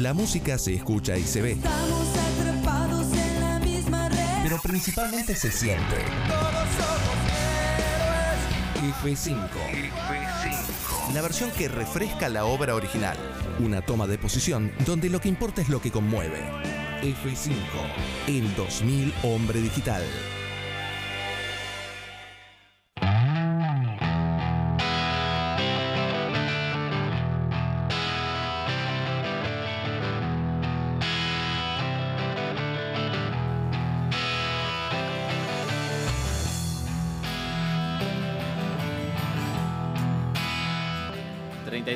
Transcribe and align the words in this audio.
La 0.00 0.14
música 0.14 0.56
se 0.56 0.72
escucha 0.74 1.18
y 1.18 1.24
se 1.24 1.42
ve, 1.42 1.52
Estamos 1.52 2.08
atrapados 2.16 3.06
en 3.12 3.40
la 3.40 3.58
misma 3.58 4.08
red. 4.08 4.42
pero 4.42 4.58
principalmente 4.62 5.34
se 5.36 5.52
siente. 5.52 5.96
F5. 9.02 9.38
La 11.12 11.20
versión 11.20 11.50
que 11.50 11.68
refresca 11.68 12.30
la 12.30 12.46
obra 12.46 12.74
original. 12.74 13.18
Una 13.58 13.82
toma 13.82 14.06
de 14.06 14.16
posición 14.16 14.72
donde 14.86 15.10
lo 15.10 15.20
que 15.20 15.28
importa 15.28 15.60
es 15.60 15.68
lo 15.68 15.82
que 15.82 15.90
conmueve. 15.90 16.40
F5. 17.02 17.52
El 18.26 18.54
2000 18.56 19.12
Hombre 19.22 19.60
Digital. 19.60 20.02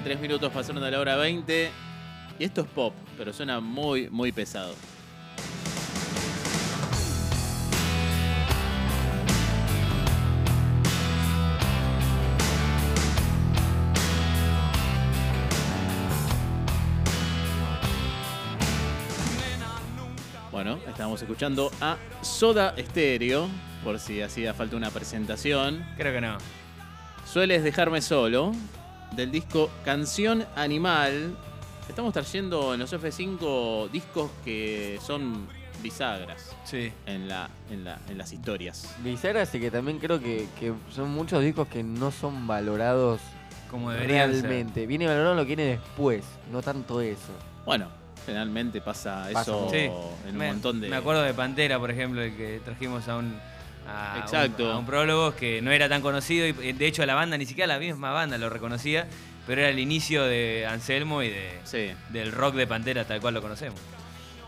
Mm. 0.04 0.06
33 0.06 0.20
minutos 0.20 0.52
pasaron 0.52 0.82
de 0.82 0.90
la 0.90 1.00
hora 1.00 1.16
20. 1.16 1.70
Y 2.38 2.44
esto 2.44 2.60
es 2.60 2.66
pop, 2.68 2.92
pero 3.16 3.32
suena 3.32 3.60
muy, 3.60 4.10
muy 4.10 4.32
pesado. 4.32 4.74
Bueno, 20.52 20.78
estamos 20.86 21.20
escuchando 21.20 21.70
a 21.80 21.96
Soda 22.20 22.74
Stereo, 22.78 23.48
por 23.82 23.98
si 23.98 24.20
hacía 24.22 24.54
falta 24.54 24.76
una 24.76 24.90
presentación. 24.90 25.84
Creo 25.96 26.12
que 26.12 26.20
no. 26.20 26.38
Sueles 27.24 27.64
dejarme 27.64 28.00
solo, 28.00 28.52
del 29.16 29.30
disco 29.30 29.70
Canción 29.84 30.44
Animal. 30.56 31.36
Estamos 31.88 32.12
trayendo 32.12 32.74
en 32.74 32.80
los 32.80 32.92
F5 32.92 33.90
discos 33.90 34.30
que 34.44 34.98
son 35.04 35.46
bisagras 35.82 36.56
Sí. 36.64 36.90
en, 37.06 37.28
la, 37.28 37.50
en, 37.70 37.84
la- 37.84 37.98
en 38.08 38.16
las 38.16 38.32
historias. 38.32 38.94
Bisagras 39.02 39.54
y 39.54 39.60
que 39.60 39.70
también 39.70 39.98
creo 39.98 40.18
que, 40.18 40.46
que 40.58 40.72
son 40.94 41.10
muchos 41.10 41.42
discos 41.42 41.68
que 41.68 41.82
no 41.82 42.10
son 42.10 42.46
valorados 42.46 43.20
Como 43.70 43.90
deberían 43.90 44.32
ser. 44.32 44.42
realmente. 44.44 44.86
Viene 44.86 45.06
valorado 45.06 45.34
lo 45.34 45.42
que 45.42 45.56
viene 45.56 45.64
después, 45.72 46.24
no 46.50 46.62
tanto 46.62 47.00
eso. 47.02 47.32
Bueno, 47.66 47.88
generalmente 48.24 48.80
pasa 48.80 49.28
Pasa 49.32 49.40
eso 49.52 49.68
Sí. 49.70 49.76
en 50.26 50.30
un 50.30 50.36
me, 50.36 50.46
montón 50.48 50.80
de... 50.80 50.88
me 50.88 50.96
acuerdo 50.96 51.22
de 51.22 51.34
Pantera, 51.34 51.78
por 51.78 51.90
ejemplo, 51.90 52.22
el 52.22 52.34
que 52.34 52.60
trajimos 52.64 53.06
a 53.08 53.16
un. 53.18 53.38
A 53.88 54.18
Exacto. 54.22 54.64
Un, 54.64 54.70
a 54.70 54.78
un 54.78 54.86
prólogo 54.86 55.34
que 55.36 55.60
no 55.62 55.70
era 55.70 55.88
tan 55.88 56.00
conocido 56.02 56.46
y 56.46 56.52
de 56.72 56.86
hecho 56.86 57.04
la 57.06 57.14
banda, 57.14 57.36
ni 57.36 57.46
siquiera 57.46 57.66
la 57.74 57.78
misma 57.78 58.12
banda 58.12 58.38
lo 58.38 58.48
reconocía, 58.50 59.06
pero 59.46 59.60
era 59.60 59.70
el 59.70 59.78
inicio 59.78 60.24
de 60.24 60.66
Anselmo 60.66 61.22
y 61.22 61.28
de, 61.28 61.50
Sí. 61.64 61.90
del 62.10 62.32
rock 62.32 62.54
de 62.54 62.66
Pantera 62.66 63.04
tal 63.04 63.20
cual 63.20 63.34
lo 63.34 63.42
conocemos. 63.42 63.78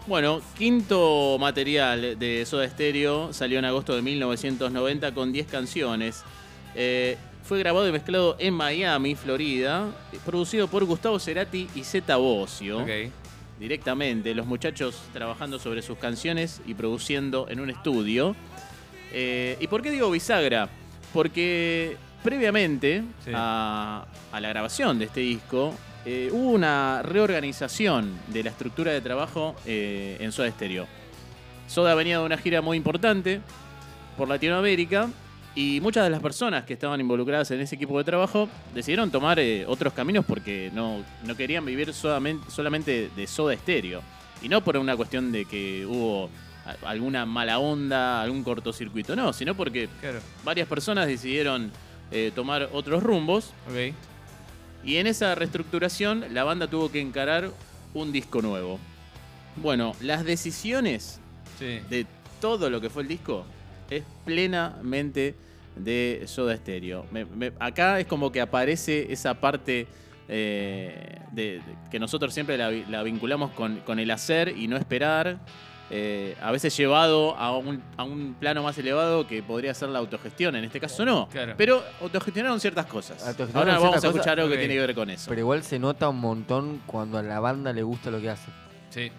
Bueno, 0.06 0.40
quinto 0.56 1.36
material 1.40 2.16
de 2.18 2.46
Soda 2.46 2.68
Stereo 2.68 3.32
salió 3.32 3.58
en 3.58 3.64
agosto 3.64 3.94
de 3.96 4.02
1990 4.02 5.12
con 5.12 5.32
10 5.32 5.46
canciones. 5.48 6.22
Eh, 6.76 7.16
fue 7.42 7.58
grabado 7.58 7.88
y 7.88 7.92
mezclado 7.92 8.36
en 8.38 8.54
Miami, 8.54 9.16
Florida, 9.16 9.86
producido 10.24 10.68
por 10.68 10.84
Gustavo 10.84 11.18
Cerati 11.18 11.68
y 11.74 11.82
Zeta 11.84 12.16
Bosio. 12.16 12.78
Ok. 12.82 12.88
Directamente, 13.58 14.34
los 14.34 14.46
muchachos 14.46 15.00
trabajando 15.12 15.58
sobre 15.58 15.80
sus 15.82 15.96
canciones 15.98 16.60
y 16.66 16.74
produciendo 16.74 17.46
en 17.48 17.60
un 17.60 17.70
estudio. 17.70 18.36
Eh, 19.12 19.56
¿Y 19.60 19.66
por 19.66 19.82
qué 19.82 19.90
digo 19.90 20.10
bisagra? 20.10 20.68
Porque 21.12 21.96
previamente 22.22 23.02
Sí. 23.24 23.30
a, 23.34 24.04
a 24.32 24.40
la 24.40 24.48
grabación 24.48 24.98
de 24.98 25.04
este 25.06 25.20
disco 25.20 25.74
eh, 26.04 26.28
hubo 26.32 26.50
una 26.50 27.02
reorganización 27.02 28.18
de 28.28 28.44
la 28.44 28.50
estructura 28.50 28.92
de 28.92 29.00
trabajo 29.00 29.54
eh, 29.66 30.16
en 30.20 30.32
Soda 30.32 30.50
Stereo. 30.50 30.86
Soda 31.68 31.94
venía 31.94 32.18
de 32.20 32.24
una 32.24 32.38
gira 32.38 32.60
muy 32.62 32.76
importante 32.76 33.40
por 34.16 34.28
Latinoamérica 34.28 35.08
y 35.54 35.80
muchas 35.80 36.04
de 36.04 36.10
las 36.10 36.20
personas 36.20 36.64
que 36.64 36.74
estaban 36.74 37.00
involucradas 37.00 37.50
en 37.50 37.60
ese 37.60 37.74
equipo 37.76 37.96
de 37.98 38.04
trabajo 38.04 38.48
decidieron 38.74 39.10
tomar 39.10 39.38
eh, 39.40 39.64
otros 39.66 39.92
caminos 39.94 40.24
porque 40.26 40.70
no, 40.74 41.02
no 41.24 41.34
querían 41.36 41.64
vivir 41.64 41.92
solamente, 41.92 42.50
solamente 42.50 43.10
de 43.16 43.26
Soda 43.26 43.56
Stereo. 43.56 44.00
Y 44.42 44.48
no 44.48 44.60
por 44.62 44.76
una 44.76 44.94
cuestión 44.96 45.32
de 45.32 45.44
que 45.46 45.86
hubo 45.86 46.28
alguna 46.84 47.26
mala 47.26 47.58
onda, 47.58 48.22
algún 48.22 48.42
cortocircuito, 48.42 49.14
no, 49.16 49.32
sino 49.32 49.54
porque 49.54 49.88
Claro. 50.00 50.20
varias 50.44 50.66
personas 50.68 51.06
decidieron 51.06 51.70
eh, 52.10 52.30
tomar 52.34 52.68
otros 52.72 53.02
rumbos 53.02 53.52
y 54.84 54.96
en 54.96 55.06
esa 55.08 55.34
reestructuración 55.34 56.24
la 56.32 56.44
banda 56.44 56.68
tuvo 56.68 56.90
que 56.90 57.00
encarar 57.00 57.50
un 57.94 58.12
disco 58.12 58.40
nuevo. 58.42 58.78
Bueno, 59.56 59.94
las 60.00 60.24
decisiones 60.24 61.20
Sí. 61.58 61.80
de 61.88 62.06
todo 62.40 62.68
lo 62.70 62.80
que 62.80 62.90
fue 62.90 63.02
el 63.02 63.08
disco 63.08 63.44
es 63.90 64.02
plenamente 64.24 65.34
de 65.76 66.22
Soda 66.26 66.56
Stereo. 66.56 67.06
Me- 67.10 67.24
me- 67.24 67.52
acá 67.58 67.98
es 68.00 68.06
como 68.06 68.30
que 68.32 68.40
aparece 68.40 69.12
esa 69.12 69.34
parte 69.40 69.86
eh, 70.28 71.20
de, 71.30 71.42
de- 71.58 71.62
que 71.90 72.00
nosotros 72.00 72.34
siempre 72.34 72.58
la, 72.58 72.68
vi- 72.68 72.84
la 72.88 73.02
vinculamos 73.04 73.52
con, 73.52 73.76
con 73.80 73.98
el 74.00 74.10
hacer 74.10 74.48
y 74.56 74.66
no 74.66 74.76
esperar. 74.76 75.38
Eh, 75.90 76.36
a 76.42 76.50
veces 76.50 76.76
llevado 76.76 77.36
a 77.36 77.56
un, 77.56 77.82
a 77.96 78.04
un 78.04 78.34
plano 78.38 78.62
más 78.62 78.76
elevado 78.78 79.26
que 79.26 79.42
podría 79.42 79.72
ser 79.74 79.88
la 79.90 79.98
autogestión. 80.00 80.56
En 80.56 80.64
este 80.64 80.80
caso 80.80 81.04
no. 81.04 81.28
Claro. 81.28 81.54
Pero 81.56 81.82
autogestionaron 82.00 82.58
ciertas 82.60 82.86
cosas. 82.86 83.18
Autogestionaron 83.26 83.68
Ahora 83.74 83.78
vamos 83.90 84.04
a 84.04 84.06
escuchar 84.08 84.22
cosas, 84.22 84.32
algo 84.38 84.46
ok. 84.46 84.52
que 84.52 84.58
tiene 84.58 84.74
que 84.74 84.80
ver 84.80 84.94
con 84.94 85.10
eso. 85.10 85.28
Pero 85.28 85.40
igual 85.40 85.62
se 85.62 85.78
nota 85.78 86.08
un 86.08 86.18
montón 86.20 86.82
cuando 86.86 87.18
a 87.18 87.22
la 87.22 87.38
banda 87.40 87.72
le 87.72 87.82
gusta 87.82 88.10
lo 88.10 88.20
que 88.20 88.30
hace. 88.30 88.50
Sí. 88.90 89.10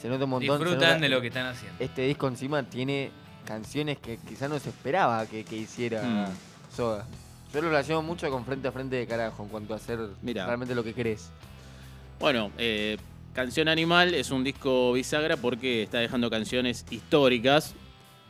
Se 0.00 0.08
nota 0.08 0.24
un 0.24 0.30
montón. 0.30 0.58
se 0.58 0.64
Disfrutan 0.64 0.88
nota- 0.90 1.00
de 1.00 1.08
lo 1.08 1.20
que 1.20 1.26
están 1.28 1.46
haciendo. 1.46 1.82
Este 1.82 2.02
disco 2.02 2.28
encima 2.28 2.62
tiene 2.62 3.10
canciones 3.44 3.98
que 3.98 4.18
quizás 4.18 4.48
no 4.48 4.58
se 4.58 4.68
esperaba 4.70 5.26
que, 5.26 5.44
que 5.44 5.56
hiciera 5.56 6.02
Mm. 6.02 6.26
Soda. 6.74 7.06
Yo 7.52 7.60
lo 7.62 7.68
relaciono 7.68 8.02
mucho 8.02 8.28
con 8.30 8.44
frente 8.44 8.66
a 8.68 8.72
frente 8.72 8.96
de 8.96 9.06
carajo 9.06 9.42
en 9.44 9.48
cuanto 9.48 9.74
a 9.74 9.76
hacer 9.76 9.98
Mirá. 10.22 10.44
realmente 10.46 10.74
lo 10.74 10.82
que 10.82 10.92
querés. 10.94 11.30
Bueno, 12.18 12.50
eh, 12.58 12.96
Canción 13.34 13.68
Animal 13.68 14.14
es 14.14 14.30
un 14.30 14.44
disco 14.44 14.92
bisagra 14.92 15.36
porque 15.36 15.82
está 15.82 15.98
dejando 15.98 16.30
canciones 16.30 16.86
históricas, 16.90 17.74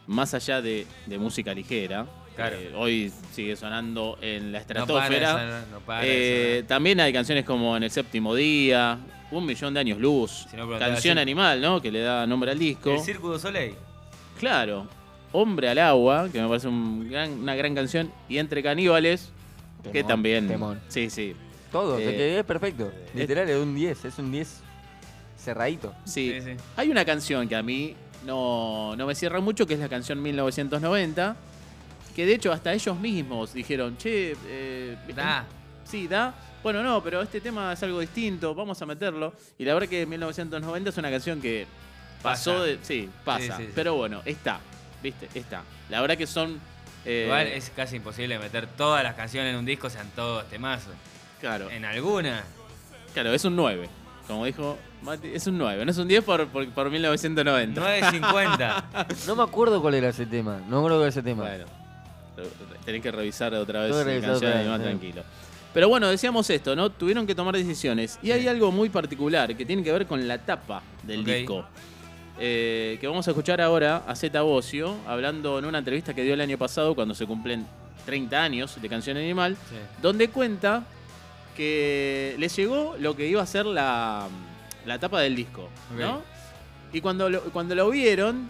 más 0.06 0.32
allá 0.32 0.62
de, 0.62 0.86
de 1.06 1.18
música 1.18 1.52
ligera. 1.52 2.06
Claro. 2.34 2.56
Eh, 2.58 2.72
hoy 2.74 3.12
sigue 3.32 3.54
sonando 3.54 4.18
en 4.20 4.50
la 4.50 4.58
No 4.58 4.62
estratosfera. 4.62 5.64
no 5.70 5.78
para 5.80 6.00
de 6.00 6.58
Eh, 6.58 6.62
también 6.64 6.98
hay 7.00 7.12
canciones 7.12 7.44
como 7.44 7.76
En 7.76 7.84
el 7.84 7.90
séptimo 7.90 8.34
día, 8.34 8.98
Un 9.30 9.46
millón 9.46 9.72
de 9.74 9.80
años 9.80 9.98
luz, 9.98 10.46
Si 10.50 10.56
no, 10.56 10.68
Canción. 10.78 11.18
Animal, 11.18 11.60
¿no? 11.60 11.80
Que 11.82 11.92
le 11.92 12.00
da 12.00 12.26
nombre 12.26 12.50
al 12.50 12.58
disco. 12.58 12.94
El 12.94 13.00
Circo 13.00 13.30
du 13.32 13.38
Soleil. 13.38 13.74
Claro. 14.38 14.88
Hombre 15.32 15.68
al 15.68 15.78
agua, 15.78 16.28
que 16.32 16.40
me 16.40 16.48
parece 16.48 16.68
un 16.68 17.08
gran- 17.10 17.32
una 17.40 17.54
gran 17.54 17.74
canción. 17.74 18.10
Y 18.28 18.38
Entre 18.38 18.62
caníbales, 18.62 19.30
que 19.92 20.02
también. 20.02 20.48
temón. 20.48 20.80
Sí, 20.88 21.10
sí. 21.10 21.34
Todo, 21.70 21.98
Eh, 21.98 22.04
quedé 22.04 22.44
perfecto. 22.44 22.90
Literal, 23.14 23.48
es 23.50 23.56
un 23.58 23.74
10, 23.74 24.04
es 24.04 24.18
un 24.18 24.30
10 24.32 24.62
cerradito. 25.44 25.94
Sí. 26.04 26.32
Sí, 26.34 26.40
sí. 26.40 26.56
Hay 26.76 26.90
una 26.90 27.04
canción 27.04 27.48
que 27.48 27.56
a 27.56 27.62
mí 27.62 27.94
no, 28.24 28.94
no 28.96 29.06
me 29.06 29.14
cierra 29.14 29.40
mucho, 29.40 29.66
que 29.66 29.74
es 29.74 29.80
la 29.80 29.88
canción 29.88 30.20
1990, 30.22 31.36
que 32.16 32.26
de 32.26 32.34
hecho 32.34 32.52
hasta 32.52 32.72
ellos 32.72 32.98
mismos 32.98 33.52
dijeron, 33.52 33.96
che, 33.96 34.34
eh, 34.46 34.96
Da. 35.14 35.44
sí, 35.84 36.06
da. 36.08 36.34
Bueno, 36.62 36.82
no, 36.82 37.02
pero 37.02 37.20
este 37.20 37.40
tema 37.42 37.74
es 37.74 37.82
algo 37.82 38.00
distinto, 38.00 38.54
vamos 38.54 38.80
a 38.80 38.86
meterlo. 38.86 39.34
Y 39.58 39.64
la 39.64 39.74
verdad 39.74 39.88
que 39.88 40.06
1990 40.06 40.90
es 40.90 40.96
una 40.96 41.10
canción 41.10 41.40
que 41.42 41.66
pasó 42.22 42.52
Pasa. 42.52 42.64
de... 42.64 42.78
Sí, 42.82 43.10
pasa. 43.24 43.40
Sí, 43.44 43.52
sí, 43.58 43.62
sí. 43.66 43.72
Pero 43.74 43.94
bueno, 43.96 44.22
está, 44.24 44.60
¿viste? 45.02 45.28
Está. 45.34 45.62
La 45.90 46.00
verdad 46.00 46.16
que 46.16 46.26
son... 46.26 46.58
eh, 47.04 47.24
Igual 47.26 47.48
es 47.48 47.70
casi 47.76 47.96
imposible 47.96 48.38
meter 48.38 48.66
todas 48.66 49.04
las 49.04 49.14
canciones 49.14 49.52
en 49.52 49.58
un 49.58 49.66
disco, 49.66 49.90
sean 49.90 50.08
todos 50.16 50.48
temazos. 50.48 50.94
Claro, 51.40 51.68
En 51.68 51.84
alguna. 51.84 52.42
claro, 53.12 53.34
es 53.34 53.44
un 53.44 53.56
9. 53.56 53.86
Como 54.26 54.46
dijo 54.46 54.78
Mati, 55.04 55.28
es 55.34 55.46
un 55.46 55.58
9, 55.58 55.84
no 55.84 55.90
es 55.90 55.98
un 55.98 56.08
10 56.08 56.24
por, 56.24 56.46
por, 56.48 56.68
por 56.70 56.90
1990. 56.90 57.80
9.50. 57.80 58.84
No 59.26 59.36
me 59.36 59.42
acuerdo 59.42 59.80
cuál 59.82 59.94
era 59.94 60.08
ese 60.08 60.26
tema. 60.26 60.58
No 60.68 60.76
me 60.80 60.86
acuerdo 60.86 61.06
ese 61.06 61.22
tema. 61.22 61.42
Bueno, 61.44 61.64
tenés 62.84 63.02
que 63.02 63.12
revisar 63.12 63.54
otra 63.54 63.82
vez 63.82 63.90
la 63.94 64.04
canción 64.04 64.34
otra 64.36 64.50
y 64.50 64.58
vez, 64.58 64.66
más 64.68 64.78
sí. 64.78 64.84
tranquilo. 64.84 65.22
Pero 65.72 65.88
bueno, 65.88 66.08
decíamos 66.08 66.48
esto, 66.50 66.74
¿no? 66.76 66.90
Tuvieron 66.90 67.26
que 67.26 67.34
tomar 67.34 67.54
decisiones. 67.56 68.18
Y 68.22 68.30
hay 68.30 68.46
algo 68.48 68.70
muy 68.72 68.88
particular 68.88 69.56
que 69.56 69.66
tiene 69.66 69.82
que 69.82 69.92
ver 69.92 70.06
con 70.06 70.26
la 70.26 70.38
tapa 70.38 70.82
del 71.02 71.24
disco. 71.24 71.64
Eh, 72.38 72.98
que 73.00 73.06
vamos 73.06 73.26
a 73.28 73.30
escuchar 73.30 73.60
ahora 73.60 74.02
a 74.08 74.16
Zeta 74.16 74.42
Bocio 74.42 74.96
hablando 75.06 75.58
en 75.58 75.66
una 75.66 75.78
entrevista 75.78 76.14
que 76.14 76.22
dio 76.24 76.34
el 76.34 76.40
año 76.40 76.58
pasado 76.58 76.94
cuando 76.94 77.14
se 77.14 77.26
cumplen 77.26 77.64
30 78.06 78.42
años 78.42 78.80
de 78.80 78.88
Canción 78.88 79.16
Animal, 79.16 79.56
Sí. 79.68 79.76
donde 80.02 80.28
cuenta 80.30 80.82
que 81.56 82.34
le 82.38 82.48
llegó 82.48 82.96
lo 82.98 83.14
que 83.14 83.28
iba 83.28 83.40
a 83.42 83.46
ser 83.46 83.66
la, 83.66 84.26
la 84.86 84.98
tapa 84.98 85.20
del 85.20 85.34
disco, 85.36 85.68
¿no? 85.98 86.22
Y 86.92 87.00
cuando 87.00 87.28
lo, 87.28 87.40
cuando 87.44 87.74
lo 87.74 87.90
vieron, 87.90 88.48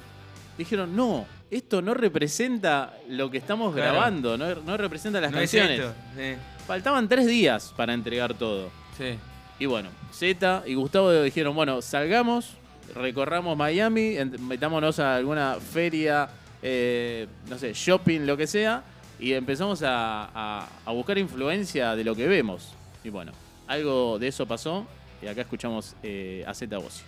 dijeron, 0.58 0.94
no, 0.94 1.26
esto 1.50 1.80
no 1.82 1.94
representa 1.94 2.94
lo 3.08 3.30
que 3.30 3.38
estamos 3.38 3.74
Claro. 3.74 3.92
grabando, 3.92 4.36
no, 4.36 4.54
no 4.56 4.76
representa 4.76 5.20
las 5.20 5.30
no 5.32 5.38
canciones. 5.38 5.80
Sí. 6.16 6.34
Faltaban 6.66 7.08
tres 7.08 7.26
días 7.26 7.72
para 7.76 7.94
entregar 7.94 8.34
todo. 8.34 8.70
sí. 8.98 9.16
Y 9.56 9.66
bueno, 9.66 9.88
Z 10.12 10.64
y 10.66 10.74
Gustavo 10.74 11.12
dijeron, 11.22 11.54
bueno, 11.54 11.80
salgamos, 11.80 12.54
recorramos 12.92 13.56
Miami, 13.56 14.16
metámonos 14.40 14.98
a 14.98 15.14
alguna 15.14 15.54
feria, 15.60 16.28
eh, 16.60 17.28
no 17.48 17.56
sé, 17.56 17.72
shopping, 17.72 18.26
lo 18.26 18.36
que 18.36 18.48
sea, 18.48 18.82
y 19.20 19.32
empezamos 19.32 19.80
a, 19.84 20.24
a- 20.34 20.68
a 20.84 20.90
buscar 20.90 21.18
influencia 21.18 21.94
de 21.94 22.02
lo 22.02 22.16
que 22.16 22.26
vemos. 22.26 22.74
Y 23.04 23.10
bueno, 23.10 23.30
algo 23.68 24.18
de 24.18 24.26
eso 24.26 24.44
pasó, 24.44 24.86
y 25.24 25.28
acá 25.28 25.40
escuchamos 25.40 25.96
eh, 26.02 26.44
a 26.46 26.52
Z 26.54 26.76
Bocio. 26.78 27.06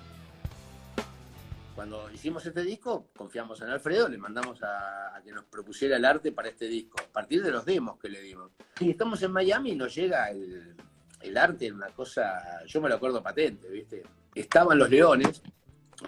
Cuando 1.75 2.11
hicimos 2.11 2.45
este 2.47 2.63
disco, 2.63 3.09
confiamos 3.15 3.61
en 3.61 3.69
Alfredo, 3.69 4.09
le 4.09 4.17
mandamos 4.17 4.59
a, 4.63 5.21
que 5.23 5.31
nos 5.31 5.45
propusiera 5.45 5.97
el 5.99 6.05
arte 6.07 6.33
para 6.33 6.49
este 6.49 6.67
disco, 6.67 6.97
a 6.99 7.13
partir 7.13 7.43
de 7.43 7.51
los 7.51 7.67
demos 7.67 7.99
que 7.99 8.09
le 8.09 8.23
dimos. 8.23 8.51
Y 8.81 8.91
estamos 8.91 9.23
en 9.23 9.33
Miami 9.33 9.73
y 9.73 9.77
nos 9.77 9.95
llega 9.95 10.31
el, 10.31 10.75
el 11.21 11.37
arte, 11.37 11.71
una 11.71 11.89
cosa, 11.89 12.65
yo 12.67 12.81
me 12.81 12.89
lo 12.89 12.95
acuerdo 12.95 13.23
patente, 13.23 13.69
¿viste? 13.69 14.03
Estaban 14.35 14.79
los 14.79 14.89
leones, 14.89 15.43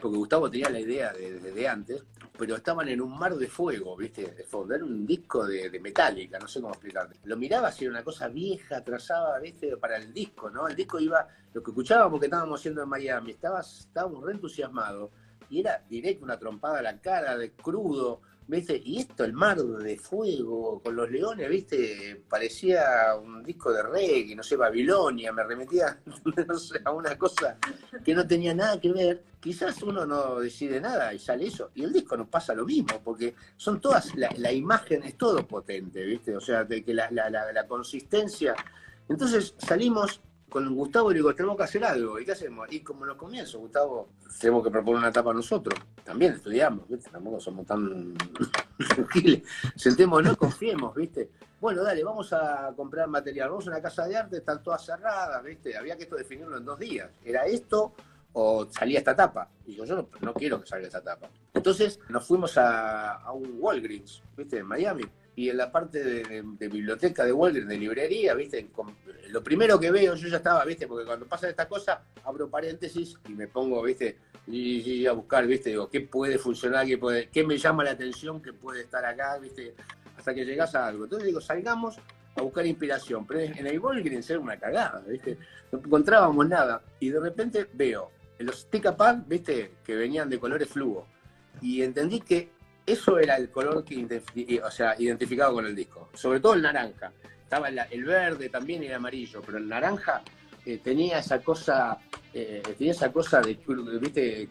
porque 0.01 0.17
Gustavo 0.17 0.51
tenía 0.51 0.71
la 0.71 0.81
idea 0.81 1.13
de- 1.13 1.39
desde 1.39 1.69
antes, 1.69 2.03
pero 2.39 2.55
estaban 2.57 2.89
en 2.89 3.01
un 3.01 3.19
mar 3.19 3.35
de 3.35 3.49
fuego, 3.49 3.97
¿viste? 3.97 4.33
De 4.33 4.45
fondo. 4.45 4.75
Era 4.75 4.85
un 4.85 5.05
disco 5.05 5.45
de, 5.45 5.69
de 5.69 5.81
Metallica, 5.81 6.39
no 6.39 6.47
sé 6.47 6.61
cómo 6.61 6.73
explicarte. 6.73 7.19
Lo 7.25 7.37
miraba 7.37 7.69
así, 7.69 7.85
era 7.85 7.93
una 7.93 8.05
cosa 8.05 8.29
vieja, 8.29 8.83
trazada, 8.83 9.39
¿viste? 9.41 9.77
Para 9.77 9.97
el 9.97 10.13
disco, 10.15 10.49
¿no? 10.49 10.69
El 10.69 10.77
disco 10.77 11.01
iba, 11.01 11.27
lo 11.53 11.63
que 11.63 11.71
escuchábamos 11.73 12.21
que 12.21 12.27
estábamos 12.27 12.61
haciendo 12.61 12.83
en 12.83 12.89
Miami, 12.89 13.33
estábamos 13.33 14.23
re 14.23 14.33
entusiasmados 14.33 15.11
y 15.51 15.61
era 15.61 15.83
directo 15.89 16.25
una 16.25 16.39
trompada 16.39 16.79
a 16.79 16.83
la 16.83 17.01
cara, 17.01 17.37
de 17.37 17.53
crudo, 17.53 18.21
¿viste? 18.49 18.81
Y 18.85 18.99
esto, 18.99 19.25
el 19.25 19.33
mar 19.35 19.59
de 19.59 19.97
fuego, 19.97 20.81
con 20.83 20.97
los 20.97 21.11
leones, 21.11 21.49
¿viste? 21.49 22.25
Parecía 22.29 22.83
un 23.23 23.45
disco 23.45 23.73
de 23.73 23.83
reggae, 23.83 24.35
no 24.35 24.43
sé, 24.43 24.57
Babilonia, 24.57 25.33
me 25.33 25.45
sé, 26.59 26.81
a 26.85 26.91
una 26.93 27.17
cosa 27.17 27.59
que 28.05 28.15
no 28.15 28.27
tenía 28.27 28.55
nada 28.55 28.81
que 28.81 28.91
ver. 28.93 29.23
Quizás 29.39 29.81
uno 29.83 30.05
no 30.05 30.41
decide 30.41 30.81
nada 30.81 31.15
y 31.15 31.19
sale 31.19 31.47
eso. 31.47 31.71
Y 31.75 31.85
el 31.85 31.93
disco 31.93 32.17
nos 32.17 32.29
pasa 32.29 32.55
lo 32.55 32.65
mismo, 32.65 33.01
porque 33.05 33.35
son 33.57 33.81
todas, 33.81 34.15
la, 34.17 34.31
la 34.39 34.51
imagen 34.53 35.05
es 35.05 35.17
todo 35.17 35.47
potente, 35.47 36.03
¿viste? 36.05 36.35
O 36.37 36.41
sea, 36.41 36.65
de 36.65 36.83
que 36.85 36.93
la- 36.95 37.11
la- 37.11 37.31
la 37.31 37.67
consistencia. 37.69 38.55
Entonces 39.09 39.55
salimos 39.59 40.21
con 40.49 40.75
Gustavo 40.75 41.11
le 41.11 41.17
digo, 41.17 41.35
tenemos 41.35 41.57
que 41.57 41.63
hacer 41.65 41.85
algo. 41.85 42.19
¿Y 42.19 42.25
qué 42.25 42.33
hacemos? 42.33 42.67
Y 42.71 42.81
como 42.81 43.05
los 43.05 43.17
comienzos, 43.17 43.61
Gustavo, 43.61 44.09
tenemos 44.41 44.65
que 44.65 44.71
proponer 44.71 44.99
una 44.99 45.09
etapa 45.09 45.33
nosotros. 45.33 45.79
También 46.05 46.35
estudiamos, 46.35 46.89
¿viste? 46.89 47.11
Tampoco 47.11 47.39
somos 47.41 47.67
tan 47.67 48.15
giles. 49.13 49.43
Sentémonos, 49.77 50.37
confiemos, 50.37 50.95
¿viste? 50.95 51.31
Bueno, 51.61 51.83
dale, 51.83 52.03
vamos 52.03 52.33
a 52.33 52.73
comprar 52.75 53.09
material. 53.09 53.51
Vamos 53.51 53.67
a 53.67 53.71
una 53.71 53.83
casa 53.83 54.07
de 54.07 54.17
arte, 54.17 54.39
están 54.39 54.63
todas 54.63 54.85
cerradas, 54.85 55.43
¿viste? 55.45 55.77
Había 55.77 55.97
que 55.97 56.05
esto 56.05 56.17
definirlo 56.17 56.57
en 56.57 56.65
dos 56.65 56.79
días. 56.79 57.11
¿Era 57.25 57.45
esto 57.45 57.93
o 58.33 58.67
salía 58.71 59.01
esta 59.01 59.13
etapa? 59.13 59.51
Y 59.67 59.75
yo, 59.75 59.85
yo 59.85 60.09
no, 60.21 60.33
quiero 60.35 60.61
que 60.61 60.67
salga 60.67 60.87
esta 60.87 60.99
etapa. 60.99 61.29
Entonces 61.53 62.01
nos 62.09 62.27
fuimos 62.27 62.57
a 62.57 63.31
un 63.35 63.57
Walgreens, 63.59 64.23
¿viste? 64.37 64.59
En 64.59 64.67
Miami. 64.67 65.05
Y 65.39 65.51
en 65.51 65.57
la 65.57 65.71
parte 65.71 66.03
de, 66.03 66.69
biblioteca 66.69 67.25
de 67.25 67.33
Walgreens, 67.33 67.69
de 67.69 67.79
librería, 67.79 68.35
¿viste? 68.35 68.71
Lo 69.29 69.41
primero 69.41 69.79
que 69.79 69.93
veo, 69.93 70.17
yo 70.17 70.27
ya 70.27 70.39
estaba, 70.39 70.65
¿viste? 70.65 70.89
Porque 70.89 71.07
cuando 71.07 71.27
pasa 71.27 71.49
esta 71.49 71.69
cosa, 71.69 72.03
abro 72.25 72.51
paréntesis 72.51 73.15
y 73.29 73.35
me 73.35 73.47
pongo, 73.47 73.81
¿viste? 73.85 74.19
A 75.09 75.13
buscar, 75.13 75.47
¿viste? 75.47 75.71
Digo, 75.71 75.89
¿qué 75.89 76.01
puede 76.01 76.39
funcionar? 76.39 76.87
¿Qué, 76.87 76.99
puede, 76.99 77.29
¿Qué 77.29 77.45
me 77.45 77.57
llama 77.57 77.85
la 77.85 77.93
atención 77.93 78.43
que 78.43 78.53
puede 78.53 78.81
estar 78.81 79.05
acá, 79.05 79.39
¿viste? 79.39 79.77
Hasta 80.17 80.35
que 80.35 80.45
llegas 80.45 80.75
a 80.75 80.89
algo. 80.89 81.05
Entonces 81.05 81.29
digo, 81.29 81.41
salgamos 81.41 82.01
a 82.35 82.43
buscar 82.43 82.67
inspiración. 82.67 83.25
Pero 83.25 83.39
en 83.39 83.65
el 83.65 83.79
Walgreens 83.79 84.29
era 84.29 84.41
una 84.41 84.59
cagada, 84.59 85.05
¿viste? 85.07 85.39
No 85.71 85.79
encontrábamos 85.79 86.49
nada. 86.49 86.83
Y 86.99 87.11
de 87.11 87.21
repente 87.21 87.69
veo 87.75 88.11
en 88.41 88.47
los 88.47 88.63
stick 88.63 88.93
pad, 88.97 89.19
¿viste? 89.29 89.75
Que 89.85 89.95
venían 89.95 90.29
de 90.29 90.41
colores 90.41 90.69
fluo. 90.69 91.07
Y 91.63 91.83
entendí 91.83 92.23
que 92.23 92.58
eso 92.93 93.19
era 93.19 93.37
el 93.37 93.51
color 93.51 93.85
que 93.85 94.21
o 94.65 94.71
sea, 94.71 94.95
identificado 94.99 95.55
con 95.55 95.67
el 95.67 95.75
disco. 95.75 96.09
Sobre 96.15 96.41
todo 96.41 96.55
el 96.55 96.63
naranja. 96.63 97.13
Estaba 97.43 97.69
el, 97.69 98.05
verde 98.05 98.49
también 98.51 98.83
y 98.83 98.87
el 98.87 98.95
amarillo, 98.95 99.41
pero 99.45 99.57
el 99.59 99.67
naranja 99.69 100.23
eh, 100.67 100.79
tenía 100.85 101.19
esa 101.21 101.41
cosa, 101.41 101.97
eh, 102.35 102.63
tenía 102.77 102.93
esa 102.93 103.11
cosa 103.11 103.41
de, 103.41 103.59
viste, 103.99 104.47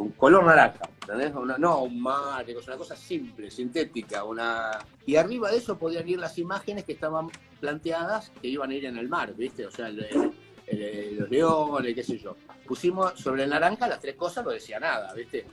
un 0.00 0.10
color 0.10 0.44
naranja, 0.44 0.88
¿entendés? 1.02 1.32
No 1.58 1.82
un 1.84 2.00
mar, 2.02 2.44
una 2.66 2.76
cosa 2.76 2.96
simple, 2.96 3.48
sintética, 3.48 4.24
una... 4.24 4.72
Y 5.06 5.14
arriba 5.14 5.52
de 5.52 5.58
eso 5.58 5.78
podían 5.78 6.08
ir 6.08 6.18
las 6.18 6.36
imágenes 6.38 6.82
que 6.82 6.94
estaban 6.94 7.28
planteadas 7.60 8.32
que 8.42 8.48
iban 8.48 8.70
a 8.70 8.74
ir 8.74 8.86
en 8.86 8.96
el 8.98 9.08
mar, 9.08 9.32
¿viste? 9.34 9.64
O 9.66 9.70
sea, 9.70 9.86
el- 9.86 10.32
el- 10.66 11.16
los 11.20 11.30
leones, 11.30 11.94
qué 11.94 12.02
sé 12.02 12.18
yo. 12.18 12.36
Pusimos 12.66 13.12
sobre 13.20 13.44
el 13.44 13.50
naranja 13.50 13.86
las 13.86 14.00
tres 14.00 14.16
cosas, 14.16 14.44
no 14.44 14.50
decía 14.50 14.80
nada, 14.80 15.14
¿viste? 15.14 15.46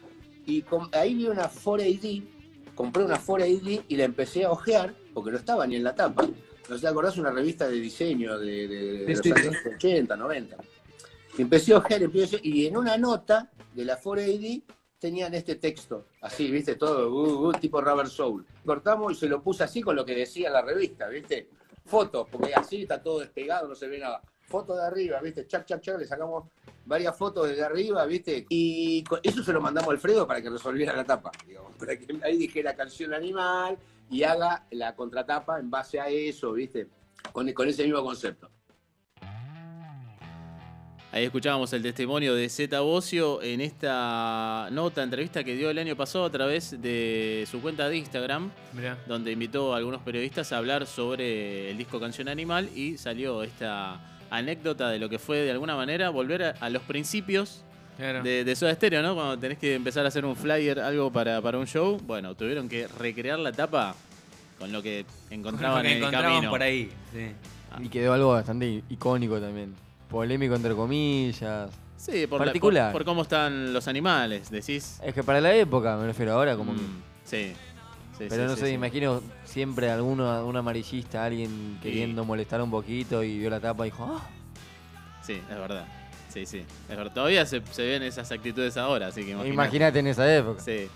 Y 0.46 0.62
con- 0.64 0.90
ahí 0.94 1.14
vi 1.16 1.28
una 1.28 1.50
4AD, 1.50 2.24
compré 2.76 3.04
una 3.06 3.18
4AD 3.20 3.84
y 3.88 3.96
la 3.96 4.04
empecé 4.04 4.46
a 4.46 4.52
ojear, 4.52 4.94
porque 5.14 5.32
no 5.32 5.38
estaba 5.38 5.66
ni 5.68 5.76
en 5.78 5.84
la 5.84 5.96
tapa. 5.96 6.28
No 6.70 6.76
sé, 6.76 6.82
¿te 6.82 6.88
acordás? 6.88 7.18
Una 7.18 7.32
revista 7.32 7.68
de 7.68 7.76
diseño 7.80 8.38
de, 8.40 8.68
de- 8.68 9.06
de 9.06 9.16
Sí, 9.16 9.30
los 9.30 9.40
sí, 9.40 9.48
años 9.48 9.56
80, 9.76 10.16
90. 10.16 10.58
Y 11.38 11.42
empecé 11.42 11.74
a 11.74 11.78
ojear, 11.78 12.04
empecé 12.04 12.40
y 12.44 12.68
en 12.68 12.78
una 12.78 12.98
nota 12.98 13.50
de 13.74 13.86
la 13.86 14.00
4AD 14.00 14.64
tenían 15.00 15.34
este 15.34 15.56
texto, 15.56 16.06
así, 16.22 16.50
¿viste? 16.50 16.76
Todo, 16.76 17.10
uh, 17.14 17.48
uh, 17.50 17.52
tipo 17.54 17.82
Rubber 17.82 18.08
Soul. 18.08 18.46
Cortamos 18.66 19.12
y 19.14 19.16
se 19.16 19.28
lo 19.28 19.42
puse 19.42 19.64
así 19.64 19.82
con 19.82 19.96
lo 19.96 20.06
que 20.06 20.16
decía 20.16 20.50
la 20.50 20.62
revista, 20.62 21.08
¿viste? 21.10 21.50
Fotos, 21.86 22.28
porque 22.32 22.54
así 22.54 22.84
está 22.84 23.02
todo 23.02 23.20
despegado, 23.20 23.68
no 23.68 23.76
se 23.76 23.88
ve 23.88 24.00
nada. 24.00 24.22
Fotos 24.54 24.78
de 24.78 24.84
arriba, 24.84 25.20
¿viste? 25.20 25.48
Chac, 25.48 25.66
chac, 25.66 25.82
chac, 25.82 25.98
le 25.98 26.06
sacamos 26.06 26.44
varias 26.86 27.18
fotos 27.18 27.50
desde 27.50 27.64
arriba, 27.64 28.06
¿viste? 28.06 28.46
Y 28.50 29.04
eso 29.24 29.44
se 29.44 29.52
lo 29.52 29.60
mandamos 29.60 29.90
a 29.90 29.94
Alfredo 29.94 30.28
para 30.28 30.44
que 30.44 30.50
resolviera 30.52 30.96
la 30.96 31.04
tapa, 31.04 31.32
digamos, 31.48 31.76
para 31.76 31.98
que 31.98 32.06
ahí 32.24 32.38
dijera 32.38 32.76
canción 32.76 33.16
animal 33.16 33.80
y 34.12 34.22
haga 34.22 34.68
la 34.70 34.96
contratapa 34.96 35.60
en 35.60 35.72
base 35.72 36.00
a 36.00 36.08
eso, 36.08 36.54
¿viste? 36.54 36.86
Con, 37.32 37.52
con 37.52 37.68
ese 37.68 37.84
mismo 37.84 38.04
concepto. 38.04 38.48
Ahí 41.12 41.24
escuchábamos 41.24 41.74
el 41.74 41.82
testimonio 41.82 42.36
de 42.36 42.48
Z 42.48 42.80
Bocio 42.82 43.42
en 43.42 43.60
esta 43.60 44.68
nota, 44.70 45.02
entrevista 45.02 45.44
que 45.44 45.56
dio 45.56 45.72
el 45.72 45.80
año 45.80 45.96
pasado 45.96 46.26
a 46.26 46.30
través 46.30 46.80
de 46.80 47.48
su 47.50 47.60
cuenta 47.60 47.90
de 47.90 47.98
Instagram, 47.98 48.52
Mirá. 48.74 49.00
donde 49.08 49.32
invitó 49.32 49.74
a 49.74 49.78
algunos 49.78 50.04
periodistas 50.04 50.52
a 50.52 50.60
hablar 50.60 50.86
sobre 50.86 51.72
el 51.72 51.78
disco 51.80 52.00
Canción 52.00 52.28
Animal 52.28 52.70
y 52.76 53.00
salió 53.00 53.42
esta 53.42 54.00
anécdota 54.38 54.90
de 54.90 55.00
lo 55.00 55.10
que 55.10 55.20
fue 55.20 55.40
de 55.40 55.52
alguna 55.52 55.76
manera 55.76 56.10
volver 56.10 56.44
a, 56.44 56.50
a 56.60 56.70
los 56.70 56.82
principios 56.84 57.64
Claro. 57.98 58.24
de, 58.24 58.44
de 58.44 58.56
Soda 58.56 58.74
Stereo, 58.74 59.04
¿no? 59.04 59.14
Cuando 59.14 59.38
tenés 59.38 59.60
que 59.60 59.76
empezar 59.76 60.04
a 60.04 60.08
hacer 60.08 60.26
un 60.26 60.36
flyer, 60.36 60.80
algo 60.80 61.12
para, 61.12 61.40
para 61.42 61.60
un 61.60 61.68
show, 61.68 62.00
bueno, 62.08 62.34
tuvieron 62.34 62.68
que 62.68 62.88
recrear 62.88 63.38
la 63.38 63.52
tapa 63.52 63.94
con 64.58 64.72
lo 64.72 64.82
que 64.82 65.06
encontraban 65.30 65.84
Lo 65.84 65.90
que 65.90 65.98
en 65.98 66.04
el 66.04 66.12
camino. 66.12 66.50
por 66.50 66.64
ahí. 66.64 66.90
Sí. 67.14 67.32
Y 67.84 67.90
quedó 67.90 68.14
algo 68.14 68.32
bastante 68.32 68.66
i- 68.68 68.84
icónico 68.90 69.40
también. 69.40 69.76
Polémico 70.10 70.56
entre 70.56 70.74
comillas. 70.74 71.70
Sí, 71.98 72.26
por, 72.28 72.40
la- 72.40 72.46
Particular. 72.48 72.92
por, 72.92 73.02
por 73.02 73.06
cómo 73.06 73.22
están 73.22 73.74
los 73.74 73.88
animales, 73.88 74.50
decís. 74.50 75.00
Es 75.04 75.14
que 75.14 75.24
para 75.24 75.40
la 75.40 75.54
época, 75.56 75.96
me 75.98 76.08
refiero 76.08 76.34
ahora 76.34 76.56
como 76.58 76.74
que. 76.74 76.82
Mm, 76.82 77.02
sí. 77.26 77.54
Sí, 78.18 78.26
Pero 78.30 78.44
sí, 78.44 78.50
no 78.50 78.56
sí, 78.56 78.62
sé, 78.62 78.72
imagino 78.72 79.22
siempre 79.44 79.90
alguno, 79.90 80.46
un 80.46 80.56
amarillista, 80.56 81.26
alguien 81.26 81.80
queriendo 81.82 82.24
molestar 82.24 82.62
un 82.62 82.70
poquito 82.70 83.24
y 83.24 83.40
vio 83.40 83.50
la 83.50 83.60
tapa 83.60 83.88
y 83.88 83.92
dijo, 83.92 84.06
ah, 84.06 84.30
Sí, 85.26 85.34
es 85.34 85.58
verdad. 85.58 85.86
Sí, 86.30 86.46
sí. 86.46 86.60
Es 86.90 86.98
verdad. 86.98 87.14
Todavía 87.14 87.46
se, 87.46 87.62
se 87.72 87.84
ven 87.86 88.04
esas 88.04 88.32
actitudes 88.32 88.76
ahora, 88.78 89.08
así 89.08 89.24
que 89.24 89.32
imagínate. 89.32 90.00
en 90.00 90.08
esa 90.08 90.36
época. 90.36 90.62
Sí. 90.62 90.88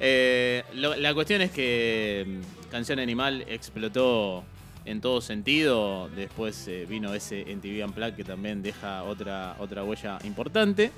Eh, 0.00 0.62
lo- 0.74 0.94
la 0.96 1.12
cuestión 1.14 1.40
es 1.42 1.50
que 1.50 2.24
mm, 2.26 2.70
Canción 2.70 2.98
Animal 2.98 3.44
explotó 3.48 4.44
en 4.84 5.00
todo 5.00 5.20
sentido. 5.20 6.08
Después 6.10 6.66
eh, 6.68 6.86
vino 6.88 7.12
ese 7.14 7.50
en 7.50 7.60
TV 7.60 7.84
Unplugged 7.84 8.14
que 8.14 8.24
también 8.24 8.62
deja 8.62 9.02
otra, 9.04 9.56
otra 9.58 9.84
huella 9.84 10.18
importante. 10.24 10.92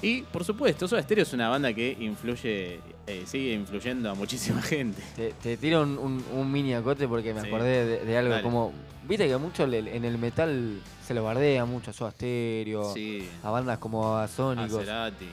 Y 0.00 0.22
por 0.22 0.44
supuesto, 0.44 0.86
Soda 0.86 1.02
Stereo 1.02 1.24
es 1.24 1.32
una 1.32 1.48
banda 1.48 1.72
que 1.74 1.96
influye, 1.98 2.80
eh, 3.06 3.24
sigue 3.26 3.52
influyendo 3.54 4.10
a 4.10 4.14
muchísima 4.14 4.62
gente. 4.62 5.02
Te, 5.16 5.32
te 5.32 5.56
tiro 5.56 5.82
un, 5.82 5.98
un- 5.98 6.24
un 6.32 6.52
mini 6.52 6.74
acote 6.74 7.08
porque 7.08 7.34
me 7.34 7.40
Sí. 7.40 7.48
acordé 7.48 7.84
de, 7.84 8.04
de 8.04 8.16
algo 8.18 8.30
Dale. 8.30 8.42
como. 8.44 8.72
Viste 9.08 9.26
que 9.26 9.36
mucho 9.38 9.66
le- 9.66 9.96
en 9.96 10.04
el 10.04 10.18
metal 10.18 10.80
se 11.04 11.14
lo 11.14 11.24
bardea 11.24 11.64
mucho 11.64 11.90
a 11.90 11.94
Soda 11.94 12.10
Stereo, 12.12 12.92
Sí, 12.94 13.28
a 13.42 13.50
bandas 13.50 13.78
como 13.78 14.16
a 14.16 14.28
Sónicos. 14.28 14.84
Cerati. 14.84 15.26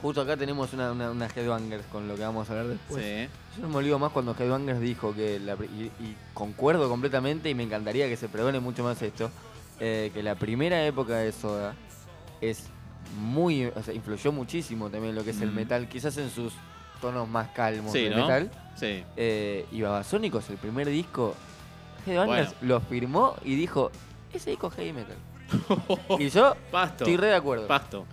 Justo 0.00 0.20
acá 0.20 0.36
tenemos 0.36 0.72
una, 0.72 0.92
una, 0.92 1.10
una 1.10 1.26
Headbangers 1.26 1.84
con 1.86 2.06
lo 2.08 2.14
que 2.14 2.22
vamos 2.22 2.48
a 2.48 2.52
hablar 2.52 2.68
después. 2.68 3.04
Sí. 3.04 3.28
Yo 3.56 3.62
no 3.62 3.68
me 3.68 3.76
olvido 3.76 3.98
más 3.98 4.12
cuando 4.12 4.34
Headbangers 4.38 4.80
dijo 4.80 5.14
que, 5.14 5.38
la 5.40 5.54
y, 5.54 5.84
y 6.00 6.16
concuerdo 6.34 6.88
completamente 6.88 7.48
y 7.50 7.54
me 7.54 7.62
encantaría 7.62 8.06
que 8.08 8.16
se 8.16 8.28
perdone 8.28 8.60
mucho 8.60 8.84
más 8.84 9.00
esto, 9.02 9.30
eh, 9.80 10.10
que 10.14 10.22
la 10.22 10.34
primera 10.34 10.84
época 10.86 11.16
de 11.16 11.32
Soda 11.32 11.74
es 12.40 12.64
muy, 13.18 13.66
o 13.66 13.82
sea, 13.82 13.94
influyó 13.94 14.32
muchísimo 14.32 14.90
también 14.90 15.14
lo 15.14 15.24
que 15.24 15.30
es 15.30 15.40
el 15.40 15.50
Mm. 15.50 15.54
metal, 15.54 15.88
quizás 15.88 16.16
en 16.18 16.30
sus 16.30 16.52
tonos 17.00 17.28
más 17.28 17.48
calmos 17.48 17.92
Sí, 17.92 18.04
de 18.04 18.10
¿no? 18.10 18.22
metal. 18.22 18.50
Sí. 18.76 19.04
Eh, 19.16 19.66
y 19.72 19.82
Babasónicos, 19.82 20.48
el 20.50 20.56
primer 20.56 20.88
disco, 20.88 21.34
Bueno. 22.06 22.48
lo 22.62 22.80
firmó 22.80 23.36
y 23.44 23.54
dijo, 23.54 23.90
ese 24.32 24.50
disco 24.50 24.68
es 24.68 24.74
heavy 24.74 24.92
metal. 24.92 25.16
y 26.18 26.28
yo 26.30 26.54
Pasto. 26.70 27.04
estoy 27.04 27.16
re 27.16 27.28
de 27.28 27.34
acuerdo. 27.36 27.66
Pasto. 27.66 28.06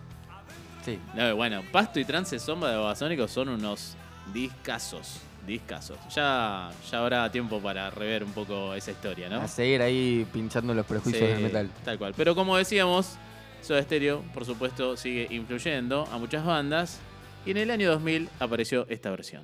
Sí. 0.84 1.00
No, 1.16 1.36
bueno, 1.36 1.62
Pasto 1.72 2.00
y 2.00 2.06
Trance 2.06 2.38
Sombra 2.40 2.70
de 2.72 2.78
Babasónicos 2.78 3.32
son 3.32 3.50
unos 3.50 3.96
discazos. 4.34 5.20
Discazos. 5.46 5.98
Ya, 6.14 6.70
ya 6.92 7.00
habrá 7.00 7.32
tiempo 7.32 7.60
para 7.60 7.90
rever 7.90 8.24
un 8.24 8.32
poco 8.32 8.74
esa 8.76 8.92
historia, 8.92 9.28
¿no? 9.28 9.42
A 9.42 9.48
seguir 9.48 9.82
ahí 9.82 10.26
pinchando 10.32 10.74
los 10.74 10.86
prejuicios 10.86 11.24
Sí, 11.28 11.34
del 11.34 11.42
metal. 11.44 11.70
Tal 11.84 11.98
cual. 11.98 12.14
Pero 12.16 12.36
como 12.36 12.58
decíamos, 12.58 13.16
Soda 13.62 13.82
Stereo, 13.84 14.24
por 14.34 14.46
supuesto, 14.46 14.98
sigue 14.98 15.28
influyendo 15.30 16.08
a 16.12 16.18
muchas 16.18 16.46
bandas. 16.46 17.00
Y 17.46 17.52
en 17.52 17.58
el 17.58 17.72
año 17.72 17.90
2000 17.90 18.30
apareció 18.40 18.86
esta 18.90 19.10
versión. 19.10 19.44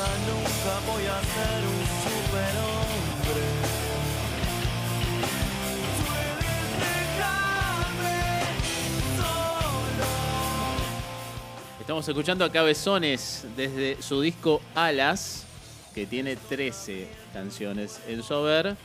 Nunca 0.00 0.80
voy 0.86 1.04
a 1.04 1.20
ser 1.20 1.60
un 1.66 1.84
superhombre. 2.04 3.44
Puedes 6.06 6.44
dejarme 6.78 8.16
solo. 9.18 10.08
Estamos 11.80 12.08
escuchando 12.08 12.46
a 12.46 12.50
Cabezones 12.50 13.44
desde 13.56 14.00
su 14.00 14.22
disco 14.22 14.62
Alas, 14.74 15.44
que 15.94 16.06
tiene 16.06 16.36
13 16.36 17.06
canciones 17.34 18.00
en 18.08 18.22
su 18.22 18.32
haber. 18.32 18.76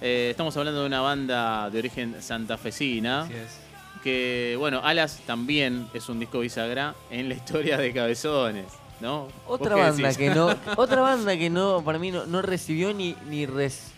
Eh, 0.00 0.28
estamos 0.30 0.56
hablando 0.56 0.80
de 0.80 0.86
una 0.86 1.02
banda 1.02 1.68
de 1.68 1.78
origen 1.78 2.22
santafesina. 2.22 3.22
Así 3.24 3.34
es. 3.34 3.58
Que, 4.02 4.56
bueno, 4.58 4.80
Alas 4.82 5.20
también 5.26 5.88
es 5.92 6.08
un 6.08 6.20
disco 6.20 6.40
bisagra 6.40 6.94
en 7.10 7.28
la 7.28 7.34
historia 7.34 7.76
de 7.76 7.92
Cabezones, 7.92 8.66
¿no? 9.00 9.28
Otra 9.46 9.74
¿Vos 9.76 9.82
qué 9.84 9.90
banda 9.90 10.08
decís? 10.08 10.16
que 10.18 10.30
no, 10.34 10.54
otra 10.76 11.00
banda 11.00 11.36
que 11.36 11.50
no, 11.50 11.82
para 11.84 11.98
mí 11.98 12.10
no, 12.10 12.26
no 12.26 12.42
recibió 12.42 12.92
ni, 12.94 13.16
ni 13.28 13.46
res- 13.46 13.92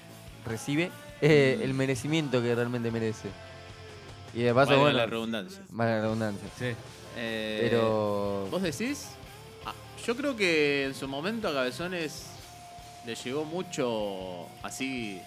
recibe 0.44 0.90
eh, 1.20 1.60
el 1.62 1.74
merecimiento 1.74 2.40
que 2.42 2.54
realmente 2.54 2.90
merece. 2.90 3.28
Y 4.34 4.42
de 4.42 4.52
paso, 4.52 4.70
Valga 4.70 4.82
bueno, 4.82 4.96
la 4.98 5.06
redundancia. 5.06 5.62
vale 5.70 5.90
la 5.92 6.00
redundancia. 6.02 6.48
Sí. 6.58 6.66
Eh, 7.16 7.68
Pero 7.70 8.46
¿Vos 8.50 8.60
decís? 8.62 9.08
Ah, 9.64 9.72
yo 10.06 10.14
creo 10.16 10.36
que 10.36 10.84
en 10.84 10.94
su 10.94 11.08
momento 11.08 11.48
a 11.48 11.52
Cabezones 11.54 12.26
le 13.06 13.14
llegó 13.14 13.44
mucho 13.46 14.46
así, 14.62 15.20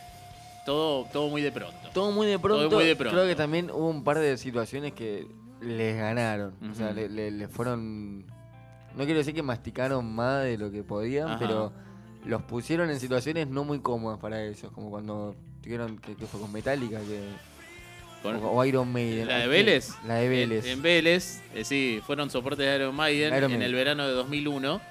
todo, 0.65 1.05
todo 1.11 1.29
muy 1.29 1.41
de 1.41 1.51
pronto. 1.51 1.89
todo 1.93 2.11
muy 2.11 2.27
de 2.27 2.37
pronto. 2.37 2.75
muy 2.75 2.85
de 2.85 2.95
pronto. 2.95 3.15
Creo 3.15 3.27
que 3.27 3.35
también 3.35 3.71
hubo 3.71 3.89
un 3.89 4.03
par 4.03 4.19
de 4.19 4.37
situaciones 4.37 4.93
que 4.93 5.25
les 5.61 5.97
ganaron. 5.97 6.53
O 6.71 6.75
sea, 6.75 6.91
le, 6.91 7.09
le- 7.09 7.31
le 7.31 7.47
fueron. 7.47 8.25
No 8.95 9.05
quiero 9.05 9.19
decir 9.19 9.33
que 9.33 9.43
masticaron 9.43 10.13
más 10.13 10.43
de 10.43 10.57
lo 10.57 10.71
que 10.71 10.83
podían, 10.83 11.29
Ajá. 11.29 11.39
pero 11.39 11.71
los 12.25 12.41
pusieron 12.43 12.89
en 12.89 12.99
situaciones 12.99 13.47
no 13.47 13.63
muy 13.63 13.79
cómodas 13.79 14.19
para 14.19 14.43
ellos. 14.43 14.71
Como 14.73 14.89
cuando 14.89 15.35
tuvieron 15.63 15.97
que, 15.99 16.15
que 16.15 16.25
fue 16.25 16.39
con 16.41 16.51
Metallica 16.51 16.99
que, 16.99 17.21
Con- 18.23 18.35
o, 18.43 18.51
o 18.51 18.65
Iron 18.65 18.91
Maiden. 18.91 19.27
¿La 19.27 19.37
de 19.39 19.47
Vélez? 19.47 19.91
La 20.05 20.15
de 20.15 20.27
Vélez. 20.29 20.65
En, 20.65 20.71
en 20.73 20.81
Vélez, 20.81 21.41
eh, 21.53 21.63
sí, 21.63 22.01
fueron 22.05 22.29
soportes 22.29 22.65
de 22.65 22.75
Iron 22.75 22.95
Maiden 22.95 23.27
Iron 23.35 23.43
en 23.51 23.59
Maiden. 23.59 23.61
el 23.61 23.73
verano 23.73 24.05
de 24.07 24.13
2001. 24.13 24.81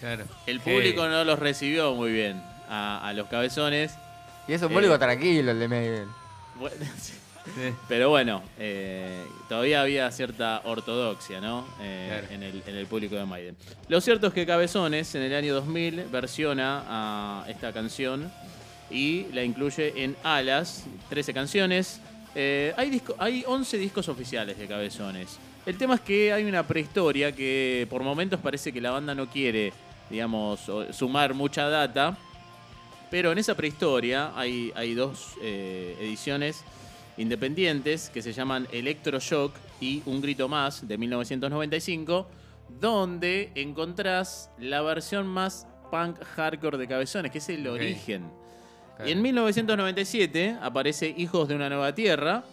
Claro. 0.00 0.24
El 0.46 0.60
público 0.60 1.08
no 1.08 1.24
los 1.24 1.38
recibió 1.40 1.92
muy 1.94 2.12
bien 2.12 2.40
a, 2.68 3.00
a 3.08 3.12
los 3.14 3.26
cabezones. 3.28 3.94
Y 4.46 4.52
es 4.52 4.62
un 4.62 4.70
eh, 4.70 4.74
público 4.74 4.96
tranquilo 4.98 5.50
el 5.50 5.58
de 5.58 5.66
Maiden. 5.68 6.08
Bueno, 6.56 6.76
sí. 7.54 7.74
Pero 7.88 8.10
bueno, 8.10 8.42
eh, 8.58 9.24
todavía 9.48 9.82
había 9.82 10.10
cierta 10.10 10.62
ortodoxia 10.64 11.40
¿no? 11.40 11.66
Eh, 11.80 12.06
Claro. 12.08 12.34
en, 12.34 12.42
el, 12.42 12.62
en 12.66 12.76
el 12.76 12.86
público 12.86 13.16
de 13.16 13.24
Maiden. 13.24 13.56
Lo 13.88 14.00
cierto 14.00 14.28
es 14.28 14.32
que 14.34 14.46
Cabezones 14.46 15.14
en 15.14 15.22
el 15.22 15.34
año 15.34 15.54
2000 15.54 16.04
versiona 16.10 16.84
a 16.86 17.44
esta 17.48 17.72
canción 17.72 18.30
y 18.90 19.26
la 19.32 19.42
incluye 19.44 20.02
en 20.04 20.16
Alas, 20.22 20.84
13 21.10 21.34
canciones. 21.34 22.00
Eh, 22.34 22.72
hay, 22.76 22.90
disco, 22.90 23.14
hay 23.18 23.44
11 23.46 23.76
discos 23.78 24.08
oficiales 24.08 24.58
de 24.58 24.66
Cabezones. 24.66 25.38
El 25.66 25.76
tema 25.76 25.96
es 25.96 26.00
que 26.00 26.32
hay 26.32 26.44
una 26.44 26.66
prehistoria 26.66 27.32
que 27.32 27.86
por 27.90 28.02
momentos 28.02 28.40
parece 28.40 28.72
que 28.72 28.80
la 28.80 28.90
banda 28.92 29.14
no 29.14 29.28
quiere, 29.28 29.72
digamos, 30.08 30.60
sumar 30.92 31.34
mucha 31.34 31.68
data. 31.68 32.16
Pero 33.10 33.32
en 33.32 33.38
esa 33.38 33.54
prehistoria 33.54 34.32
hay, 34.36 34.70
hay 34.74 34.92
dos 34.94 35.32
eh, 35.42 35.96
ediciones 36.00 36.62
independientes 37.18 38.10
que 38.10 38.22
se 38.22 38.32
llaman 38.32 38.66
Electroshock 38.72 39.52
y 39.80 40.02
Un 40.06 40.20
Grito 40.20 40.48
Más 40.48 40.86
de 40.86 40.96
1995, 40.96 42.26
donde 42.80 43.50
encontrás 43.54 44.50
la 44.58 44.82
versión 44.82 45.26
más 45.26 45.66
punk 45.90 46.22
hardcore 46.36 46.78
de 46.78 46.88
Cabezones, 46.88 47.30
que 47.30 47.38
es 47.38 47.48
el 47.48 47.66
origen. 47.66 48.30
Y 49.04 49.12
en 49.12 49.22
1997 49.22 50.56
aparece 50.60 51.14
Hijos 51.16 51.48
de 51.48 51.54
una 51.54 51.68
Nueva 51.68 51.94
Tierra. 51.94 52.44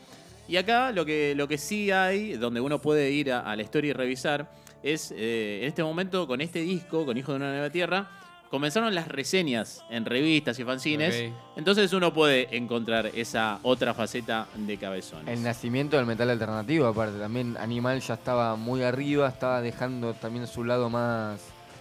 Y 0.47 0.57
acá 0.57 0.91
lo 0.91 1.05
que, 1.05 1.33
lo 1.35 1.47
que 1.47 1.57
sí 1.57 1.89
hay, 1.89 2.33
donde 2.33 2.61
uno 2.61 2.79
puede 2.79 3.09
ir 3.11 3.31
a, 3.31 3.39
a 3.39 3.55
la 3.55 3.63
historia 3.63 3.89
y 3.89 3.93
revisar, 3.93 4.51
es 4.83 5.11
eh, 5.17 5.61
en 5.63 5.67
este 5.67 5.83
momento 5.83 6.27
con 6.27 6.41
este 6.41 6.59
disco, 6.59 7.05
con 7.05 7.17
Hijos 7.17 7.33
de 7.33 7.37
una 7.37 7.51
Nueva 7.51 7.71
Tierra, 7.71 8.07
comenzaron 8.49 8.93
las 8.95 9.07
reseñas 9.07 9.83
en 9.89 10.05
revistas 10.05 10.57
y 10.59 10.63
fanzines. 10.63 11.31
Entonces 11.55 11.91
uno 11.93 12.13
puede 12.13 12.55
encontrar 12.55 13.07
esa 13.07 13.59
otra 13.63 13.93
faceta 13.93 14.47
de 14.55 14.77
Cabezones. 14.77 15.27
El 15.27 15.43
nacimiento 15.43 15.97
del 15.97 16.05
metal 16.05 16.29
alternativo, 16.29 16.85
aparte, 16.87 17.19
también 17.19 17.57
Animal 17.57 17.99
ya 18.01 18.13
estaba 18.13 18.55
muy 18.55 18.83
arriba, 18.83 19.27
estaba 19.27 19.61
dejando 19.61 20.13
también 20.13 20.47
su 20.47 20.63
lado 20.63 20.89
más, 20.89 21.39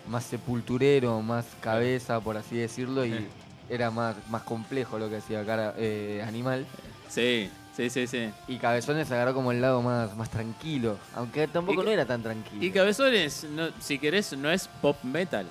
más 0.08 0.24
sepulturero, 0.24 1.20
más 1.22 1.46
cabeza, 1.60 2.20
por 2.20 2.36
así 2.36 2.56
decirlo, 2.56 3.04
y 3.04 3.12
Sí. 3.12 3.26
era 3.68 3.90
más, 3.90 4.16
más 4.28 4.42
complejo 4.42 4.98
lo 4.98 5.08
que 5.08 5.16
hacía 5.16 5.44
cara, 5.44 5.74
eh, 5.78 6.22
Animal. 6.26 6.66
Sí, 7.08 7.48
sí, 7.76 7.88
sí, 7.90 8.06
sí. 8.06 8.28
Y 8.48 8.56
Cabezones 8.56 9.10
agarró 9.10 9.32
como 9.34 9.52
el 9.52 9.60
lado 9.60 9.80
más, 9.82 10.16
más 10.16 10.28
tranquilo, 10.30 10.98
aunque 11.14 11.46
tampoco 11.48 11.82
Y 11.82 11.86
no 11.86 11.90
era 11.92 12.04
tan 12.04 12.22
tranquilo. 12.22 12.62
Y 12.64 12.70
Cabezones, 12.70 13.44
no- 13.50 13.68
si 13.80 13.98
querés, 13.98 14.36
no 14.36 14.50
es 14.50 14.68
pop 14.82 14.96
metal. 15.04 15.46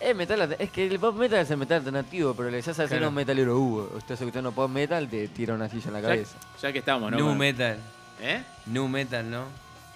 Es 0.00 0.16
metal, 0.16 0.40
alter- 0.40 0.56
es 0.60 0.70
que 0.70 0.86
el 0.86 0.98
pop 0.98 1.14
metal 1.16 1.40
es 1.40 1.50
el 1.50 1.58
metal 1.58 1.78
alternativo, 1.78 2.32
pero 2.34 2.48
le 2.50 2.56
decías 2.56 2.78
al 2.80 2.88
Claro. 2.88 3.08
un 3.08 3.14
metalero 3.14 3.58
Hugo, 3.58 3.94
estás 3.98 4.18
escuchando 4.20 4.50
pop 4.52 4.70
metal, 4.70 5.08
te 5.08 5.28
tira 5.28 5.54
una 5.54 5.68
silla 5.68 5.88
en 5.88 5.92
la 5.92 6.00
Ya, 6.00 6.08
cabeza. 6.08 6.38
ya 6.62 6.72
que 6.72 6.78
estamos, 6.78 7.10
¿no? 7.10 7.16
New 7.18 7.34
metal. 7.34 7.76
¿Eh? 8.22 8.42
New 8.66 8.88
metal, 8.88 9.30
¿no? 9.30 9.44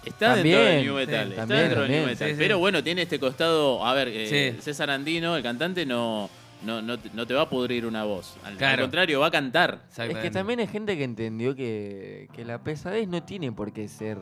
Está 0.05 0.35
También, 0.35 0.59
dentro 0.59 0.71
del 0.75 0.85
New 0.85 0.95
Metal. 0.97 1.25
sí, 1.25 1.31
está 1.31 1.37
también, 1.43 1.61
dentro 1.63 1.83
del 1.83 1.91
New. 1.91 2.07
Metal. 2.07 2.29
Sí, 2.29 2.35
sí. 2.35 2.39
Pero 2.39 2.59
bueno, 2.59 2.85
tiene 2.85 3.03
este 3.03 3.19
costado. 3.19 3.87
A 3.87 3.95
ver, 3.95 4.09
eh, 4.09 4.53
Sí. 4.55 4.61
César 4.63 4.91
Andino, 4.91 5.35
el 5.35 5.43
cantante, 5.43 5.87
no, 5.87 6.29
no, 6.63 6.83
no, 6.83 6.99
te- 6.99 7.09
no 7.15 7.27
te 7.27 7.33
va 7.33 7.43
a 7.43 7.49
pudrir 7.49 7.87
una 7.87 8.05
voz. 8.05 8.35
Al, 8.45 8.59
contrario, 8.79 9.21
va 9.21 9.29
a 9.29 9.31
cantar. 9.31 9.81
Es 9.97 10.19
que 10.19 10.31
también 10.31 10.61
hay 10.61 10.67
gente 10.67 10.99
que 10.99 11.05
entendió 11.05 11.55
que, 11.57 12.29
que 12.35 12.45
la 12.45 12.63
pesadez 12.63 13.09
no 13.09 13.23
tiene 13.23 13.51
por 13.53 13.73
qué 13.73 13.89
ser, 13.89 14.19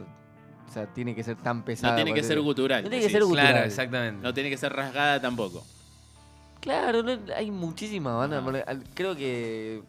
o 0.73 0.75
sea, 0.75 0.87
tiene 0.87 1.15
que 1.15 1.23
ser 1.23 1.37
tan 1.37 1.63
pesada. 1.65 1.93
No 1.93 1.97
tiene 2.03 2.15
que 2.19 2.27
ser 2.27 2.41
gutural. 2.41 2.83
No 2.83 2.89
tiene 2.89 3.05
que 3.05 3.11
ser 3.13 3.23
gutural. 3.23 3.47
Claro, 3.53 3.67
exactamente. 3.67 4.23
No 4.23 4.33
tiene 4.33 4.49
que 4.49 4.57
ser 4.57 4.73
rasgada 4.73 5.21
tampoco. 5.21 5.63
Claro, 6.61 7.03
no- 7.03 7.19
hay 7.37 7.51
muchísimas 7.51 8.17
bandas. 8.17 8.65
Creo 8.95 9.15
que 9.15 9.83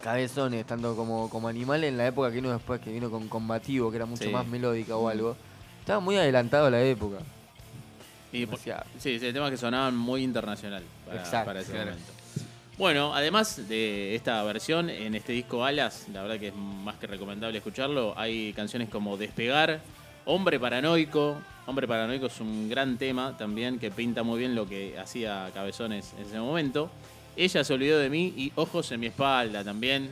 Cabezones, 0.00 0.64
tanto 0.64 0.94
como, 0.94 1.28
como 1.28 1.48
Animal, 1.48 1.82
en 1.82 1.96
la 1.96 2.06
época 2.06 2.28
que 2.30 2.36
vino 2.36 2.52
después, 2.52 2.80
que 2.80 2.92
vino 2.92 3.10
con 3.10 3.26
Combativo, 3.28 3.90
que 3.90 3.96
era 3.96 4.06
mucho 4.06 4.22
Sí. 4.24 4.30
más 4.30 4.46
melódica 4.46 4.96
o 4.96 5.08
algo, 5.08 5.36
estaba 5.80 5.98
muy 5.98 6.16
adelantado 6.16 6.66
a 6.66 6.70
la 6.70 6.80
época. 6.82 7.18
Y 8.32 8.46
por- 8.46 8.60
sí, 8.60 8.70
sí, 9.00 9.26
el 9.26 9.32
tema 9.32 9.46
es 9.46 9.50
que 9.50 9.56
sonaban 9.56 9.96
muy 9.96 10.22
internacional 10.22 10.84
para, 11.04 11.18
Exacto, 11.20 11.46
para 11.46 11.60
ese 11.62 11.72
momento. 11.76 12.12
Bueno, 12.80 13.14
además 13.14 13.68
de 13.68 14.14
esta 14.14 14.42
versión, 14.42 14.88
en 14.88 15.14
este 15.14 15.34
disco 15.34 15.66
Alas, 15.66 16.06
la 16.14 16.22
verdad 16.22 16.40
que 16.40 16.48
es 16.48 16.54
más 16.54 16.96
que 16.96 17.06
recomendable 17.06 17.58
escucharlo, 17.58 18.14
hay 18.16 18.54
canciones 18.54 18.88
como 18.88 19.18
Despegar, 19.18 19.82
Hombre 20.24 20.58
Paranoico. 20.58 21.36
Hombre 21.66 21.86
Paranoico 21.86 22.24
es 22.24 22.40
un 22.40 22.70
gran 22.70 22.96
tema 22.96 23.36
también 23.36 23.78
que 23.78 23.90
pinta 23.90 24.22
muy 24.22 24.38
bien 24.38 24.54
lo 24.54 24.66
que 24.66 24.98
hacía 24.98 25.50
Cabezones 25.52 26.14
en 26.18 26.24
ese 26.24 26.40
momento. 26.40 26.90
Ella 27.36 27.64
se 27.64 27.74
olvidó 27.74 27.98
de 27.98 28.08
mí 28.08 28.32
y 28.34 28.50
Ojos 28.54 28.90
en 28.92 29.00
mi 29.00 29.08
espalda 29.08 29.62
también. 29.62 30.10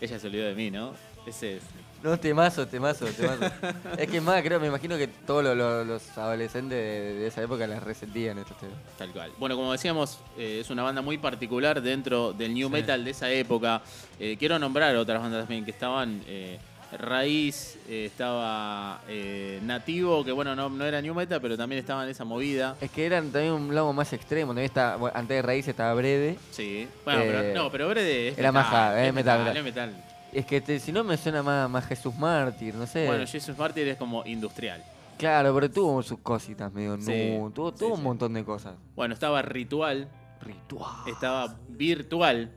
Ella 0.00 0.20
se 0.20 0.28
olvidó 0.28 0.46
de 0.46 0.54
mí, 0.54 0.70
¿no? 0.70 0.92
Ese 1.26 1.56
es 1.56 1.64
No, 2.02 2.18
temazo, 2.18 2.66
temazo, 2.66 3.04
temazo. 3.06 3.52
es 3.98 4.08
que 4.10 4.20
más, 4.22 4.42
creo, 4.42 4.58
me 4.58 4.68
imagino 4.68 4.96
que 4.96 5.06
todos 5.06 5.44
lo- 5.44 5.54
lo- 5.54 5.84
los 5.84 6.16
adolescentes 6.16 6.70
de, 6.78 7.14
de 7.20 7.26
esa 7.26 7.42
época 7.42 7.66
las 7.66 7.82
resentían 7.82 8.38
estos 8.38 8.56
temas. 8.58 8.76
Tal 8.96 9.10
cual. 9.10 9.30
Bueno, 9.38 9.54
como 9.56 9.70
decíamos, 9.72 10.18
eh, 10.38 10.60
es 10.62 10.70
una 10.70 10.82
banda 10.82 11.02
muy 11.02 11.18
particular 11.18 11.82
dentro 11.82 12.32
del 12.32 12.54
new 12.54 12.70
metal 12.70 13.04
de 13.04 13.10
esa 13.10 13.30
época. 13.30 13.82
Eh, 14.18 14.36
quiero 14.38 14.58
nombrar 14.58 14.96
otras 14.96 15.20
bandas 15.20 15.40
también 15.42 15.64
que 15.64 15.70
estaban. 15.72 16.22
eh, 16.26 16.58
Raíz, 16.98 17.78
eh, 17.88 18.06
estaba 18.06 19.00
eh, 19.06 19.60
Nativo, 19.62 20.24
que 20.24 20.32
bueno, 20.32 20.56
no, 20.56 20.68
no 20.68 20.84
era 20.84 21.00
new 21.00 21.14
metal, 21.14 21.40
pero 21.40 21.56
también 21.56 21.78
estaba 21.78 22.02
en 22.02 22.10
esa 22.10 22.24
movida. 22.24 22.74
Es 22.80 22.90
que 22.90 23.06
eran 23.06 23.30
también 23.30 23.52
un 23.54 23.72
lado 23.72 23.92
más 23.92 24.12
extremo. 24.12 24.48
También 24.50 24.64
está, 24.66 24.96
bueno, 24.96 25.16
antes 25.16 25.36
de 25.36 25.42
Raíz 25.42 25.68
estaba 25.68 25.94
Brede. 25.94 26.36
Sí. 26.50 26.88
Bueno, 27.04 27.20
Eh, 27.20 27.26
pero 27.52 27.62
no, 27.62 27.70
pero 27.70 27.88
Brede 27.90 28.28
es 28.30 28.38
era 28.38 28.50
metal, 28.50 28.64
más 28.64 28.74
hard, 28.74 28.98
es 28.98 29.06
es 29.08 29.14
metal, 29.14 29.44
metal, 29.44 29.62
metal. 29.62 30.04
Es 30.32 30.46
que 30.46 30.60
te- 30.60 30.78
si 30.78 30.92
no 30.92 31.02
me 31.04 31.16
suena 31.16 31.42
más, 31.42 31.68
más 31.70 31.86
Jesús 31.86 32.14
Mártir, 32.16 32.74
no 32.74 32.86
sé. 32.86 33.06
Bueno, 33.06 33.26
Jesus 33.26 33.56
Martyr 33.56 33.88
es 33.88 33.96
como 33.96 34.24
industrial. 34.26 34.82
claro, 35.18 35.54
pero 35.54 35.70
tuvo 35.70 36.02
sus 36.02 36.18
cositas 36.20 36.72
medio 36.72 36.96
Sí, 37.00 37.36
nu, 37.38 37.50
tuvo, 37.50 37.70
sí, 37.72 37.78
tuvo 37.78 37.88
sí. 37.94 37.94
un 37.98 38.02
montón 38.02 38.32
de 38.34 38.44
cosas. 38.44 38.74
Bueno, 38.96 39.14
estaba 39.14 39.42
Ritual, 39.42 40.08
Ritual. 40.40 41.08
estaba 41.08 41.56
Virtual 41.68 42.50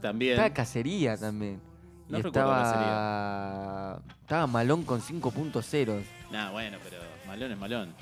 también. 0.00 0.32
Estaba 0.32 0.50
Cacería 0.54 1.16
también. 1.16 1.60
No 2.08 2.18
y 2.18 2.22
recuerdo 2.22 2.50
estaba. 2.50 4.02
Estaba 4.22 4.46
Malón 4.46 4.82
con 4.84 5.00
5.0. 5.00 6.02
Nah, 6.30 6.50
bueno, 6.50 6.78
pero 6.84 6.98
Malón 7.26 7.52
es 7.52 7.58
Malón. 7.58 7.94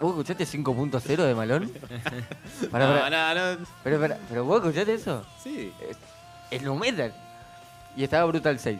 ¿Vos 0.00 0.10
escuchaste 0.10 0.44
5.0 0.46 1.16
de 1.24 1.34
Malón? 1.34 1.70
No, 2.72 2.78
no, 3.10 3.34
no. 3.56 3.66
Pero, 3.84 4.00
pará, 4.00 4.18
¿Pero 4.28 4.44
vos 4.44 4.58
escuchaste 4.62 4.94
eso? 4.94 5.24
Sí. 5.42 5.72
Es 6.50 6.62
nu 6.62 6.74
metal. 6.76 7.12
Y 7.96 8.04
estaba 8.04 8.24
Brutal 8.26 8.58
6. 8.58 8.78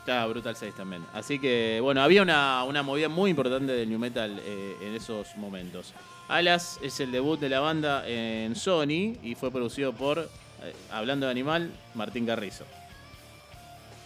Estaba 0.00 0.26
Brutal 0.26 0.56
6 0.56 0.74
también. 0.74 1.04
Así 1.12 1.38
que, 1.38 1.78
bueno, 1.82 2.02
había 2.02 2.22
una, 2.22 2.64
una 2.64 2.82
movida 2.82 3.08
muy 3.08 3.30
importante 3.30 3.72
del 3.72 3.88
New 3.88 3.98
Metal 3.98 4.40
eh, 4.42 4.76
en 4.82 4.94
esos 4.94 5.36
momentos. 5.36 5.92
Alas 6.28 6.78
es 6.82 7.00
el 7.00 7.10
debut 7.12 7.38
de 7.40 7.48
la 7.48 7.60
banda 7.60 8.06
en 8.06 8.54
Sony 8.54 9.16
y 9.22 9.34
fue 9.38 9.50
producido 9.50 9.92
por, 9.92 10.18
eh, 10.18 10.74
hablando 10.90 11.26
de 11.26 11.32
animal, 11.32 11.70
Martín 11.94 12.24
Carrizo. 12.24 12.64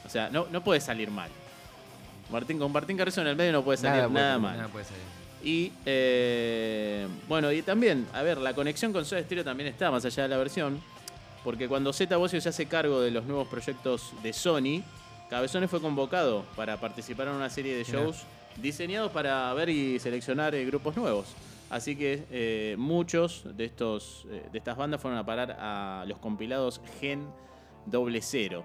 O 0.07 0.09
sea, 0.09 0.31
no, 0.31 0.47
no 0.51 0.63
puede 0.65 0.81
salir 0.81 1.11
mal. 1.11 1.31
Martín, 2.31 2.59
con 2.59 2.73
Martín 2.73 2.97
Carrizo 2.97 3.21
en 3.21 3.29
el 3.29 3.37
medio 3.37 3.53
no 3.53 3.63
puede 3.63 3.77
salir 3.77 4.03
Nada 4.03 4.09
nada, 4.09 4.39
puede 4.39 4.43
mal. 4.43 4.57
Nada 4.57 4.69
puede 4.69 4.85
salir. 4.85 5.03
Y 5.45 5.73
eh, 5.85 7.07
bueno, 7.29 7.53
y 7.53 7.61
también, 7.61 8.07
a 8.15 8.23
ver, 8.23 8.39
la 8.39 8.55
conexión 8.55 8.93
con 8.93 9.05
Soda 9.05 9.23
Stereo 9.23 9.45
también 9.45 9.69
está 9.69 9.91
más 9.91 10.05
allá 10.05 10.23
de 10.23 10.29
la 10.31 10.39
versión, 10.39 10.81
porque 11.45 11.69
cuando 11.69 11.93
Zeta 11.93 12.17
Bocio 12.17 12.41
se 12.41 12.49
hace 12.49 12.67
cargo 12.67 13.01
de 13.01 13.11
los 13.11 13.27
nuevos 13.27 13.47
proyectos 13.47 14.13
de 14.23 14.33
Sony, 14.33 14.83
Cabezones 15.29 15.71
fue 15.71 15.81
convocado 15.81 16.45
para 16.57 16.79
participar 16.81 17.29
en 17.29 17.35
una 17.35 17.51
serie 17.51 17.77
de 17.77 17.85
Mirá. 17.85 18.01
shows 18.01 18.25
diseñados 18.57 19.13
para 19.13 19.53
ver 19.55 19.69
y 19.69 19.99
seleccionar 19.99 20.55
eh, 20.55 20.65
grupos 20.65 20.97
nuevos. 20.97 21.27
Así 21.71 21.97
que 21.97 22.25
eh, 22.31 22.77
muchos 22.79 23.45
de 23.57 23.65
estos 23.65 24.27
eh, 24.31 24.49
de 24.51 24.59
estas 24.59 24.77
bandas 24.77 25.01
fueron 25.01 25.19
a 25.19 25.27
parar 25.27 25.57
a 25.59 26.05
los 26.07 26.19
compilados 26.19 26.81
Gen 27.01 27.27
Doble 27.87 28.21
Cero. 28.23 28.65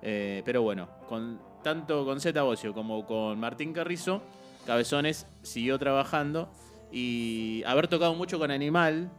Pero 0.00 0.62
bueno, 0.62 0.88
con, 1.08 1.40
tanto 1.64 2.04
con 2.04 2.20
Zeta 2.20 2.44
Bocio 2.44 2.72
como 2.72 3.04
con 3.04 3.38
Martín 3.40 3.72
Carrizo, 3.72 4.22
Cabezones 4.64 5.26
siguió 5.42 5.76
trabajando 5.76 6.48
y 6.92 7.64
haber 7.66 7.88
tocado 7.88 8.14
mucho 8.14 8.38
con 8.38 8.52
Animal, 8.52 9.10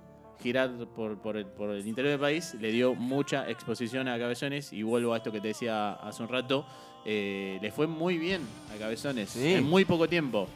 girar 0.41 0.69
por, 0.95 1.17
por 1.17 1.37
el, 1.37 1.45
por 1.45 1.69
el 1.71 1.85
interior 1.85 2.11
del 2.11 2.19
país, 2.19 2.55
le 2.59 2.71
dio 2.71 2.95
mucha 2.95 3.49
exposición 3.49 4.07
a 4.07 4.17
Cabezones 4.17 4.71
y 4.73 4.83
vuelvo 4.83 5.13
a 5.13 5.17
esto 5.17 5.31
que 5.31 5.41
te 5.41 5.49
decía 5.49 5.93
hace 5.93 6.23
un 6.23 6.29
rato, 6.29 6.65
eh, 7.05 7.59
le 7.61 7.71
fue 7.71 7.87
muy 7.87 8.17
bien 8.17 8.41
a 8.73 8.79
Cabezones 8.79 9.29
Sí. 9.29 9.53
en 9.55 9.63
muy 9.65 9.85
poco 9.85 10.07
tiempo. 10.07 10.47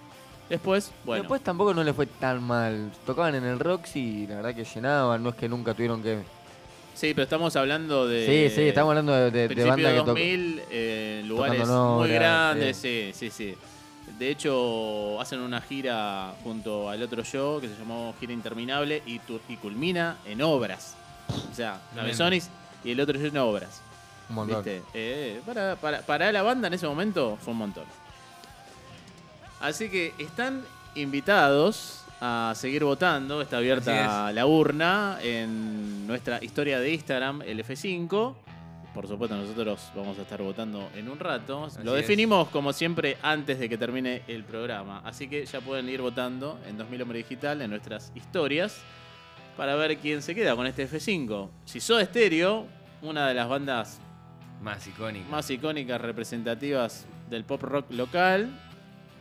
Después, 0.49 0.91
bueno, 1.05 1.23
Después 1.23 1.41
tampoco 1.41 1.73
no 1.73 1.83
le 1.83 1.93
fue 1.93 2.05
tan 2.05 2.43
mal. 2.43 2.91
Tocaban 3.05 3.33
en 3.35 3.45
el 3.45 3.59
Roxy 3.59 4.23
y 4.23 4.27
la 4.27 4.35
verdad 4.35 4.53
que 4.53 4.65
llenaban. 4.65 5.23
No 5.23 5.29
es 5.29 5.35
que 5.35 5.47
nunca 5.47 5.73
tuvieron 5.73 6.03
que. 6.03 6.19
sí, 6.93 7.13
pero 7.13 7.23
estamos 7.23 7.55
hablando 7.55 8.07
de... 8.07 8.25
sí, 8.49 8.53
sí, 8.55 8.61
estamos 8.67 8.89
hablando 8.91 9.13
de, 9.13 9.31
de, 9.31 9.47
de 9.47 9.63
banda 9.63 9.89
de 9.89 9.93
que 9.95 9.99
tocó. 10.01 10.11
2000, 10.11 10.61
eh, 10.69 11.19
en 11.21 11.27
lugares 11.29 11.67
muy 11.67 12.09
grandes, 12.09 12.77
sí, 12.77 13.11
sí, 13.13 13.29
sí. 13.31 13.55
De 14.19 14.29
hecho, 14.29 15.19
hacen 15.19 15.39
una 15.39 15.59
gira 15.61 16.33
junto 16.43 16.89
al 16.89 17.01
otro 17.01 17.23
show 17.23 17.59
que 17.59 17.67
se 17.67 17.75
llamó 17.77 18.13
Gira 18.19 18.31
Interminable 18.33 19.01
y, 19.05 19.19
tu- 19.19 19.39
y 19.49 19.57
culmina 19.57 20.17
en 20.25 20.41
obras. 20.41 20.95
O 21.51 21.55
sea, 21.55 21.81
Cabezones 21.95 22.49
y 22.83 22.91
el 22.91 22.99
otro 22.99 23.17
show 23.17 23.27
en 23.27 23.37
obras. 23.37 23.81
Un 24.29 24.35
montón. 24.35 24.63
¿Viste? 24.63 24.81
Eh, 24.93 25.41
para, 25.45 25.75
para, 25.75 26.01
para 26.01 26.31
la 26.31 26.41
banda 26.43 26.67
en 26.67 26.75
ese 26.75 26.87
momento 26.87 27.37
fue 27.41 27.51
un 27.53 27.59
montón. 27.59 27.85
Así 29.59 29.89
que 29.89 30.13
están 30.19 30.61
invitados 30.95 32.01
a 32.21 32.53
seguir 32.55 32.83
votando. 32.83 33.41
Está 33.41 33.57
abierta 33.57 34.31
la 34.31 34.45
urna 34.45 35.17
en 35.21 36.05
nuestra 36.07 36.43
historia 36.43 36.79
de 36.79 36.93
Instagram, 36.93 37.41
el 37.43 37.59
F5. 37.65 38.33
Por 38.93 39.07
supuesto, 39.07 39.35
nosotros 39.35 39.91
vamos 39.95 40.19
a 40.19 40.21
estar 40.21 40.41
votando 40.41 40.87
en 40.95 41.09
un 41.09 41.17
rato. 41.19 41.67
Lo 41.83 41.95
es. 41.95 42.01
definimos 42.01 42.49
como 42.49 42.71
siempre 42.73 43.17
antes 43.23 43.57
de 43.59 43.67
que 43.67 43.77
termine 43.77 44.21
el 44.27 44.43
programa. 44.43 45.01
Así 45.03 45.27
que 45.27 45.45
ya 45.45 45.61
pueden 45.61 45.89
ir 45.89 46.01
votando 46.01 46.59
en 46.67 46.77
2000 46.77 47.01
Hombre 47.01 47.17
Digital 47.19 47.61
en 47.63 47.71
nuestras 47.71 48.11
historias 48.15 48.79
para 49.57 49.75
ver 49.75 49.97
quién 49.97 50.21
se 50.21 50.35
queda 50.35 50.55
con 50.55 50.67
este 50.67 50.87
F5. 50.87 51.49
Si 51.65 51.79
Soda 51.79 52.05
Stereo, 52.05 52.67
una 53.01 53.27
de 53.27 53.33
las 53.33 53.49
bandas 53.49 53.99
Más 54.61 54.85
icónico. 54.87 55.29
más 55.29 55.49
icónicas 55.49 55.99
representativas 55.99 57.05
del 57.29 57.43
pop 57.45 57.61
rock 57.63 57.91
local 57.91 58.49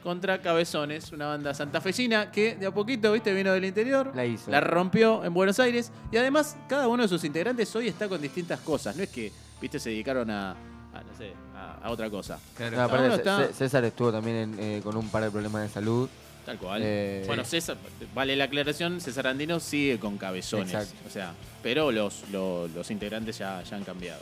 contra 0.03 0.41
Cabezones, 0.43 1.13
una 1.13 1.27
banda 1.29 1.55
santafesina 1.55 2.31
que 2.31 2.57
de 2.57 2.67
a 2.67 2.71
poquito, 2.73 3.13
viste, 3.13 3.33
vino 3.33 3.53
del 3.53 3.65
interior, 3.65 4.13
La 4.15 4.25
hizo. 4.27 4.51
la 4.51 4.61
rompió 4.61 5.25
en 5.25 5.33
Buenos 5.33 5.59
Aires 5.61 5.91
y 6.11 6.17
además 6.17 6.57
cada 6.69 6.89
uno 6.89 7.03
de 7.05 7.09
sus 7.09 7.23
integrantes 7.25 7.75
hoy 7.77 7.89
está 7.89 8.09
con 8.09 8.21
distintas 8.21 8.61
cosas, 8.61 8.97
no 8.97 9.03
es 9.03 9.09
que, 9.11 9.33
viste, 9.61 9.79
se 9.79 9.91
dedicaron 9.91 10.29
a, 10.31 10.51
a, 10.53 10.55
no 11.03 11.17
sé, 11.17 11.33
a, 11.55 11.79
a 11.87 11.91
otra 11.91 12.11
cosa. 12.11 12.39
Claro. 12.57 12.77
No, 12.77 12.83
aparte, 12.83 13.15
está- 13.15 13.53
César 13.53 13.85
estuvo 13.85 14.11
también 14.13 14.37
en, 14.37 14.59
eh, 14.59 14.81
con 14.83 14.97
un 14.97 15.09
par 15.09 15.23
de 15.23 15.31
problemas 15.31 15.63
de 15.63 15.69
salud. 15.69 16.09
Tal 16.45 16.59
cual. 16.59 16.83
Eh, 16.85 17.23
bueno, 17.29 17.45
César, 17.45 17.77
vale 18.13 18.35
la 18.35 18.45
aclaración, 18.45 19.01
César 19.01 19.29
Andino 19.29 19.61
sigue 19.61 20.01
con 20.01 20.19
Cabezones, 20.19 20.75
Exacto. 20.75 20.97
o 21.07 21.11
sea, 21.11 21.33
pero 21.63 21.93
los, 21.93 22.25
los, 22.33 22.69
los 22.73 22.91
integrantes 22.91 23.39
ya, 23.39 23.63
ya 23.63 23.77
han 23.77 23.85
cambiado. 23.85 24.21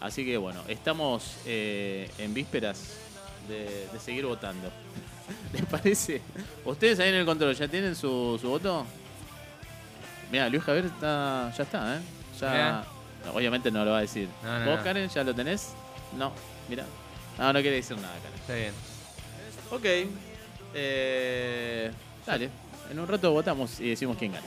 Así 0.00 0.24
que 0.24 0.38
bueno, 0.38 0.62
estamos 0.66 1.36
eh, 1.44 2.10
en 2.18 2.32
vísperas 2.32 2.94
de, 3.48 3.86
de 3.92 4.00
seguir 4.00 4.24
votando. 4.24 4.70
¿Les 5.52 5.64
parece? 5.66 6.20
¿Ustedes 6.64 6.98
ahí 7.00 7.08
en 7.08 7.16
el 7.16 7.26
control 7.26 7.54
ya 7.54 7.68
tienen 7.68 7.94
su, 7.94 8.38
su 8.40 8.48
voto? 8.48 8.86
Mira, 10.30 10.48
Luis 10.48 10.62
Javier 10.62 10.86
está, 10.86 11.52
ya 11.56 11.62
está, 11.62 11.96
¿eh? 11.96 12.00
Ya, 12.40 12.84
no, 13.24 13.32
obviamente 13.34 13.70
no 13.70 13.84
lo 13.84 13.92
va 13.92 13.98
a 13.98 14.00
decir. 14.00 14.28
No, 14.42 14.58
no, 14.60 14.70
¿Vos. 14.72 14.80
Karen, 14.82 15.08
ya 15.08 15.22
lo 15.22 15.34
tenés? 15.34 15.74
No, 16.18 16.32
mira. 16.68 16.84
No, 17.38 17.52
no 17.52 17.60
quiere 17.60 17.76
decir 17.76 17.96
nada, 17.98 18.14
Karen. 18.22 18.38
Está 18.40 18.54
bien. 18.54 18.72
Ok. 19.70 20.10
Eh, 20.74 21.90
dale. 22.26 22.50
En 22.90 22.98
un 22.98 23.06
rato 23.06 23.30
votamos 23.30 23.78
y 23.80 23.90
decimos 23.90 24.16
quién 24.18 24.32
gana. 24.32 24.46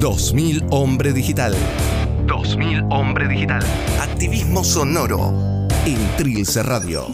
2000 0.00 0.62
Hombre 0.70 1.12
Digital. 1.12 1.54
2000 2.26 2.82
Hombre 2.90 3.28
Digital. 3.28 3.62
Activismo 4.00 4.62
sonoro 4.64 5.30
en 5.86 5.98
Trilce 6.16 6.62
Radio. 6.62 7.06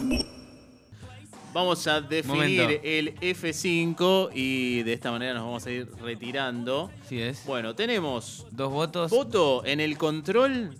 Vamos 1.53 1.87
a 1.87 2.01
definir 2.01 2.61
Momento. 2.63 2.81
el 2.83 3.15
F5 3.21 4.31
y 4.35 4.83
de 4.83 4.93
esta 4.95 5.11
manera 5.11 5.35
nos 5.35 5.45
vamos 5.45 5.67
a 5.67 5.71
ir 5.71 5.89
retirando. 6.03 6.91
Sí 7.09 7.21
es. 7.21 7.45
Bueno, 7.47 7.75
tenemos 7.75 8.47
Dos 8.51 8.71
votos. 8.73 9.11
voto 9.11 9.63
en 9.65 9.81
el 9.81 9.99
control 9.99 10.75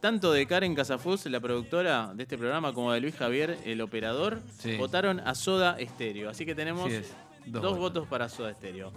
tanto 0.00 0.32
de 0.32 0.46
Karen 0.46 0.74
Casafus, 0.74 1.26
la 1.26 1.40
productora 1.40 2.12
de 2.14 2.22
este 2.22 2.38
programa, 2.38 2.72
como 2.72 2.92
de 2.92 3.00
Luis 3.00 3.14
Javier, 3.14 3.58
el 3.64 3.80
operador. 3.82 4.40
Sí. 4.58 4.76
Votaron 4.76 5.20
a 5.20 5.34
Soda 5.34 5.76
Stereo. 5.80 6.30
Así 6.30 6.44
que 6.46 6.54
tenemos 6.54 6.90
Sí 6.90 7.00
dos, 7.46 7.62
Dos 7.62 7.62
votos. 7.62 7.78
votos. 7.78 8.08
para 8.08 8.28
Soda 8.28 8.52
Stereo. 8.54 8.92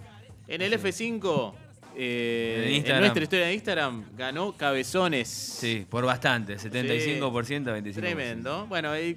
En 0.48 0.60
el 0.62 0.72
F5, 0.74 1.52
eh, 1.96 2.82
En 2.84 3.00
nuestra 3.00 3.22
historia 3.22 3.46
de 3.46 3.54
Instagram, 3.54 4.04
ganó 4.16 4.56
Cabezones. 4.56 5.28
Sí, 5.28 5.86
por 5.88 6.04
bastante. 6.04 6.56
75% 6.56 7.68
a 7.68 7.78
25%. 7.78 7.94
Tremendo. 7.94 8.66
Bueno, 8.66 8.90
ahí 8.90 9.16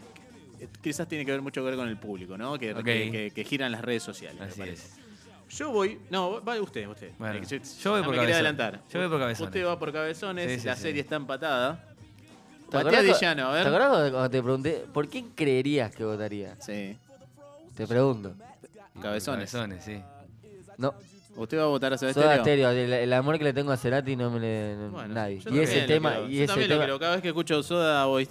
eh, 0.60 0.68
quizás 0.82 1.08
tiene 1.08 1.26
que 1.26 1.32
ver 1.32 1.42
mucho 1.42 1.62
que 1.62 1.66
ver 1.70 1.76
con 1.76 1.88
el 1.88 1.98
público, 1.98 2.38
¿no? 2.38 2.58
Que, 2.58 2.74
Ok. 2.74 2.84
que- 2.84 3.10
que- 3.12 3.32
que 3.36 3.44
giran 3.44 3.72
las 3.72 3.82
redes 3.82 4.04
sociales. 4.04 4.40
me 4.40 4.46
Así 4.48 4.60
parece. 4.60 4.86
es. 4.88 5.58
Yo 5.58 5.72
voy. 5.72 6.00
No, 6.10 6.44
va 6.44 6.60
usted, 6.60 6.88
usted. 6.88 7.12
Bueno, 7.18 7.40
yo 7.42 7.92
voy 7.92 8.00
no 8.02 8.06
por 8.06 8.16
me 8.16 8.20
quería 8.22 8.36
adelantar. 8.36 8.82
yo 8.92 9.00
voy 9.00 9.08
por 9.10 9.20
Cabezones. 9.20 9.48
Usted 9.50 9.66
va 9.66 9.80
por 9.80 9.94
cabezones. 9.94 10.52
Sí, 10.52 10.60
sí, 10.60 10.68
la 10.68 10.76
sí. 10.76 10.82
serie 10.82 11.02
está 11.02 11.16
empatada. 11.16 11.84
¿Te 12.70 12.76
Matías 12.76 12.82
acordás 13.02 13.04
de 13.22 13.26
Llano, 13.26 13.48
a 13.48 13.52
¿Te 13.52 13.58
ver. 13.60 13.68
acordás 13.68 13.88
cuando- 13.90 14.12
cuando 14.12 14.30
te 14.30 14.44
pregunté 14.44 14.86
por 14.94 15.08
quién 15.08 15.30
creerías 15.30 15.96
que 15.96 16.04
votaría? 16.04 16.58
Sí. 16.60 16.98
Te 17.76 17.88
pregunto. 17.88 18.34
Cabezones. 19.02 19.50
Cabezones, 19.52 19.86
sí. 19.86 20.02
No, 20.78 20.94
¿Usted 21.38 21.58
va 21.60 21.64
a 21.64 21.68
votar 21.68 21.94
a 21.94 21.98
Soda 21.98 22.14
Soda 22.14 22.38
Stereo? 22.40 22.44
Stereo, 22.44 22.70
el, 22.72 22.94
el 22.94 23.14
amor 23.14 23.38
que 23.38 23.44
le 23.44 23.54
tengo 23.54 23.72
a 23.72 23.78
Cerati 23.78 24.16
no 24.16 24.30
me 24.32 24.40
le. 24.40 24.76
no- 24.76 24.90
Bueno, 24.90 25.14
nadie. 25.14 25.40
yo 25.40 25.52
Y 25.56 25.60
ese 25.60 25.82
lo 25.82 25.88
tema. 25.88 26.12
quiero. 26.14 26.28
Y 26.30 26.36
yo 26.36 26.38
ese 26.44 26.48
también 26.48 26.70
lo 26.70 26.76
tema 26.76 26.86
quiero. 26.86 27.00
Cada 27.00 27.12
vez 27.14 27.22
que 27.22 27.28
escucho 27.30 27.62
Soda 27.64 28.08
o, 28.08 28.20
o, 28.20 28.26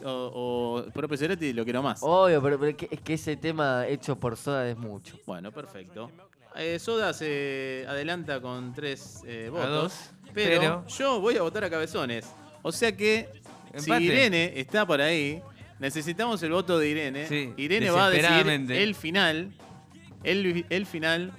o 0.84 0.84
propio 0.92 1.16
Cerati 1.16 1.52
lo 1.52 1.64
quiero 1.64 1.82
más. 1.82 2.00
Obvio, 2.02 2.42
pero, 2.42 2.58
pero 2.58 2.70
es, 2.72 2.76
que, 2.76 2.88
es 2.90 3.00
que 3.00 3.14
ese 3.14 3.36
tema 3.36 3.86
hecho 3.86 4.18
por 4.18 4.36
Soda 4.36 4.68
es 4.68 4.76
mucho. 4.76 5.16
Bueno, 5.24 5.52
perfecto. 5.52 6.10
Eh, 6.56 6.78
Soda 6.78 7.12
se 7.12 7.84
adelanta 7.88 8.40
con 8.40 8.74
tres 8.74 9.22
eh, 9.26 9.46
A 9.48 9.50
votos. 9.50 9.70
dos. 9.70 10.10
Pero, 10.34 10.60
pero- 10.60 10.86
yo 10.88 11.20
voy 11.20 11.36
a 11.36 11.42
votar 11.42 11.64
a 11.64 11.70
Cabezones. 11.70 12.26
O 12.62 12.72
sea 12.72 12.96
que 12.96 13.28
si 13.76 13.84
Empate. 13.90 14.02
Irene 14.04 14.52
está 14.56 14.84
por 14.86 15.00
ahí, 15.00 15.40
necesitamos 15.78 16.42
el 16.42 16.50
voto 16.52 16.78
de 16.78 16.88
Irene. 16.88 17.26
Sí, 17.28 17.52
Irene 17.56 17.90
va 17.90 18.06
a 18.06 18.10
decir 18.10 18.22
desesperadamente. 18.22 18.82
el 18.82 18.94
final. 18.94 19.52
El, 20.24 20.66
el 20.70 20.86
final 20.86 21.30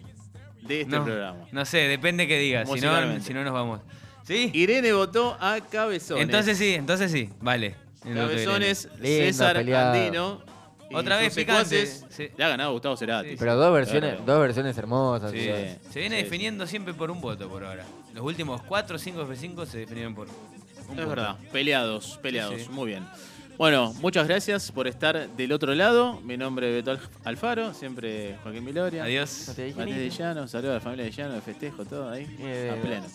de 0.67 0.81
este 0.81 0.95
no, 0.97 1.03
programa. 1.05 1.39
no 1.51 1.65
sé, 1.65 1.77
depende 1.87 2.27
que 2.27 2.37
digas. 2.39 2.69
Si 2.69 2.79
no, 2.81 3.19
si 3.21 3.33
no 3.33 3.43
nos 3.43 3.53
vamos. 3.53 3.81
¿Sí? 4.23 4.51
Irene 4.53 4.91
votó 4.93 5.37
a 5.39 5.59
Cabezones. 5.61 6.23
Entonces 6.23 6.57
sí, 6.57 6.73
entonces 6.75 7.11
sí. 7.11 7.29
Vale. 7.41 7.75
Cabezones, 8.03 8.85
Lindo, 8.99 9.25
César 9.25 9.55
peleado. 9.57 9.93
Andino. 9.93 10.41
y 10.89 10.95
Otra 10.95 11.17
vez 11.17 11.33
picante, 11.35 11.85
sí. 11.85 12.29
Le 12.37 12.43
ha 12.43 12.49
ganado 12.49 12.71
Gustavo 12.73 12.95
Cerati. 12.97 13.31
Sí, 13.31 13.35
Pero 13.39 13.55
dos 13.55 13.73
versiones, 13.73 14.11
Claro. 14.11 14.25
dos 14.25 14.39
versiones 14.41 14.77
hermosas. 14.77 15.31
Se 15.31 15.37
viene 15.37 16.17
Sí, 16.17 16.23
definiendo 16.23 16.67
siempre 16.67 16.93
por 16.93 17.11
un 17.11 17.19
voto 17.21 17.49
por 17.49 17.63
ahora. 17.65 17.85
Los 18.13 18.23
últimos 18.23 18.61
4 18.63 18.95
o 18.95 18.99
5 18.99 19.25
F5 19.27 19.65
se 19.65 19.79
definieron 19.79 20.15
por 20.15 20.27
un 20.27 20.33
Es 20.79 20.87
voto. 20.87 21.09
verdad, 21.09 21.35
peleados, 21.51 22.17
peleados, 22.21 22.55
Sí, 22.55 22.63
sí. 22.65 22.69
muy 22.71 22.87
bien. 22.87 23.05
Bueno, 23.57 23.91
muchas 24.01 24.27
gracias 24.27 24.71
por 24.71 24.87
estar 24.87 25.29
del 25.29 25.51
otro 25.51 25.73
lado. 25.73 26.21
Mi 26.21 26.37
nombre 26.37 26.69
es 26.69 26.75
Beto 26.85 26.91
Alf- 26.91 27.09
Alfaro, 27.23 27.73
siempre 27.73 28.35
Joaquín 28.43 28.63
Miloria. 28.63 29.03
Adiós. 29.03 29.45
Matías 29.49 29.75
de 29.97 30.09
Llano, 30.11 30.47
saludos 30.47 30.71
a 30.71 30.73
la 30.75 30.79
familia 30.79 31.05
de 31.05 31.11
Llano, 31.11 31.33
de 31.33 31.41
festejo, 31.41 31.83
todo 31.83 32.09
ahí. 32.09 32.25
Bien. 32.37 32.69
A 32.71 32.75
pleno. 32.81 33.05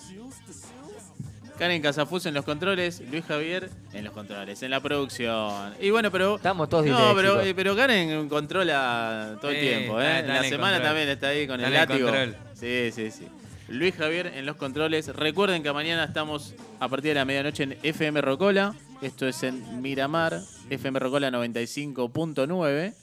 Karen 1.58 1.80
Casafuso 1.80 2.28
en 2.28 2.34
los 2.34 2.44
controles, 2.44 3.00
Luis 3.08 3.24
Javier 3.24 3.70
en 3.92 4.02
los 4.04 4.12
controles, 4.12 4.60
en 4.64 4.70
la 4.72 4.80
producción. 4.80 5.74
Y 5.80 5.90
bueno, 5.90 6.10
pero. 6.10 6.36
Estamos 6.36 6.68
todos 6.68 6.86
No, 6.86 7.12
pero, 7.14 7.40
eh, 7.40 7.54
pero 7.54 7.76
Karen 7.76 8.28
controla 8.28 9.36
todo 9.40 9.52
el 9.52 9.60
tiempo, 9.60 10.00
¿eh? 10.00 10.04
la 10.04 10.18
en 10.38 10.44
el 10.44 10.50
semana 10.50 10.72
control. 10.78 10.82
también 10.88 11.08
está 11.08 11.28
ahí 11.28 11.46
con 11.46 11.60
el 11.60 11.66
el 11.66 11.72
látigo. 11.72 12.08
control. 12.08 12.36
Sí, 12.54 12.90
sí, 12.92 13.10
sí. 13.12 13.28
Luis 13.68 13.94
Javier 13.94 14.26
en 14.34 14.44
los 14.44 14.56
controles. 14.56 15.06
Recuerden 15.14 15.62
que 15.62 15.72
mañana 15.72 16.02
estamos 16.04 16.54
a 16.80 16.88
partir 16.88 17.10
de 17.10 17.14
la 17.14 17.24
medianoche 17.24 17.62
en 17.62 17.78
FM 17.84 18.20
Rocola. 18.22 18.74
Esto 19.02 19.26
es 19.26 19.42
en 19.42 19.82
Miramar, 19.82 20.40
FM 20.70 21.00
Rocola 21.00 21.28
95.9. 21.28 22.94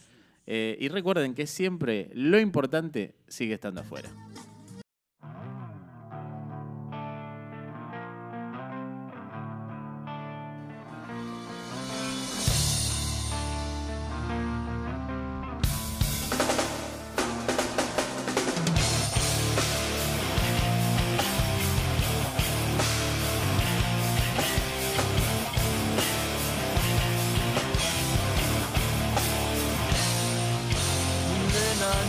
Eh, 0.47 0.77
y 0.79 0.87
recuerden 0.87 1.35
que 1.35 1.45
siempre 1.45 2.09
lo 2.13 2.39
importante 2.39 3.15
sigue 3.27 3.55
estando 3.55 3.81
afuera. 3.81 4.09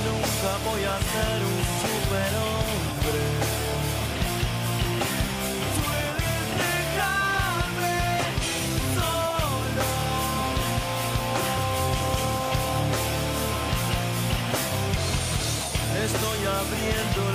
Nunca 0.07 0.51
voy 0.65 0.83
a 0.85 0.97
ser 1.13 1.39
un 1.51 1.61
superhombre. 1.83 3.23
Estoy 16.05 16.41
abriendo 16.47 17.30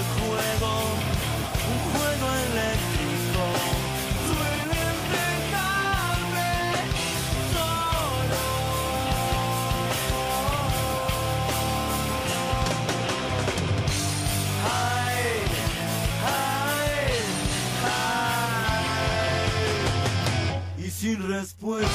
sin 21.06 21.22
respuesta. 21.28 21.91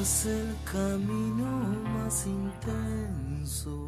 Es 0.00 0.26
el 0.26 0.56
camino 0.64 1.46
más 1.94 2.26
intenso. 2.26 3.86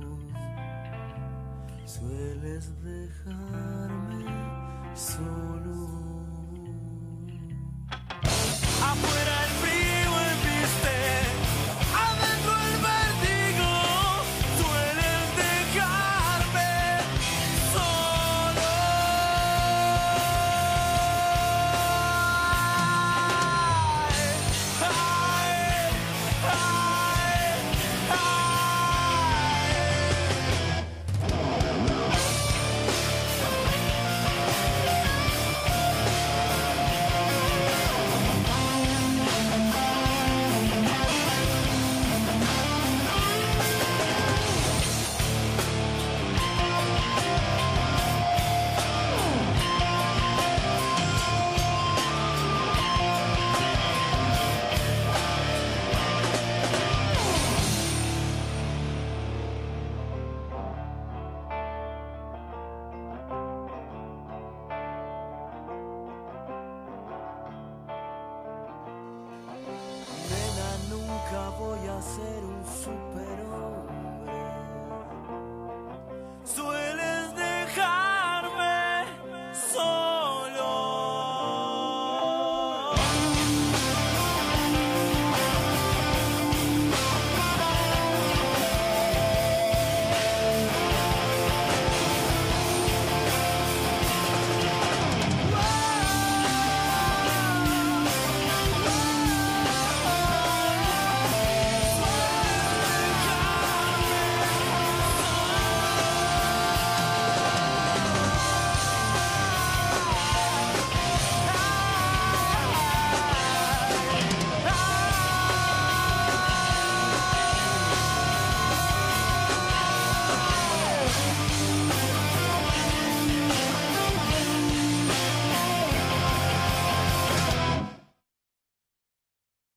Sueles 1.84 2.70
dejarme 2.84 4.24
solo. 4.94 6.13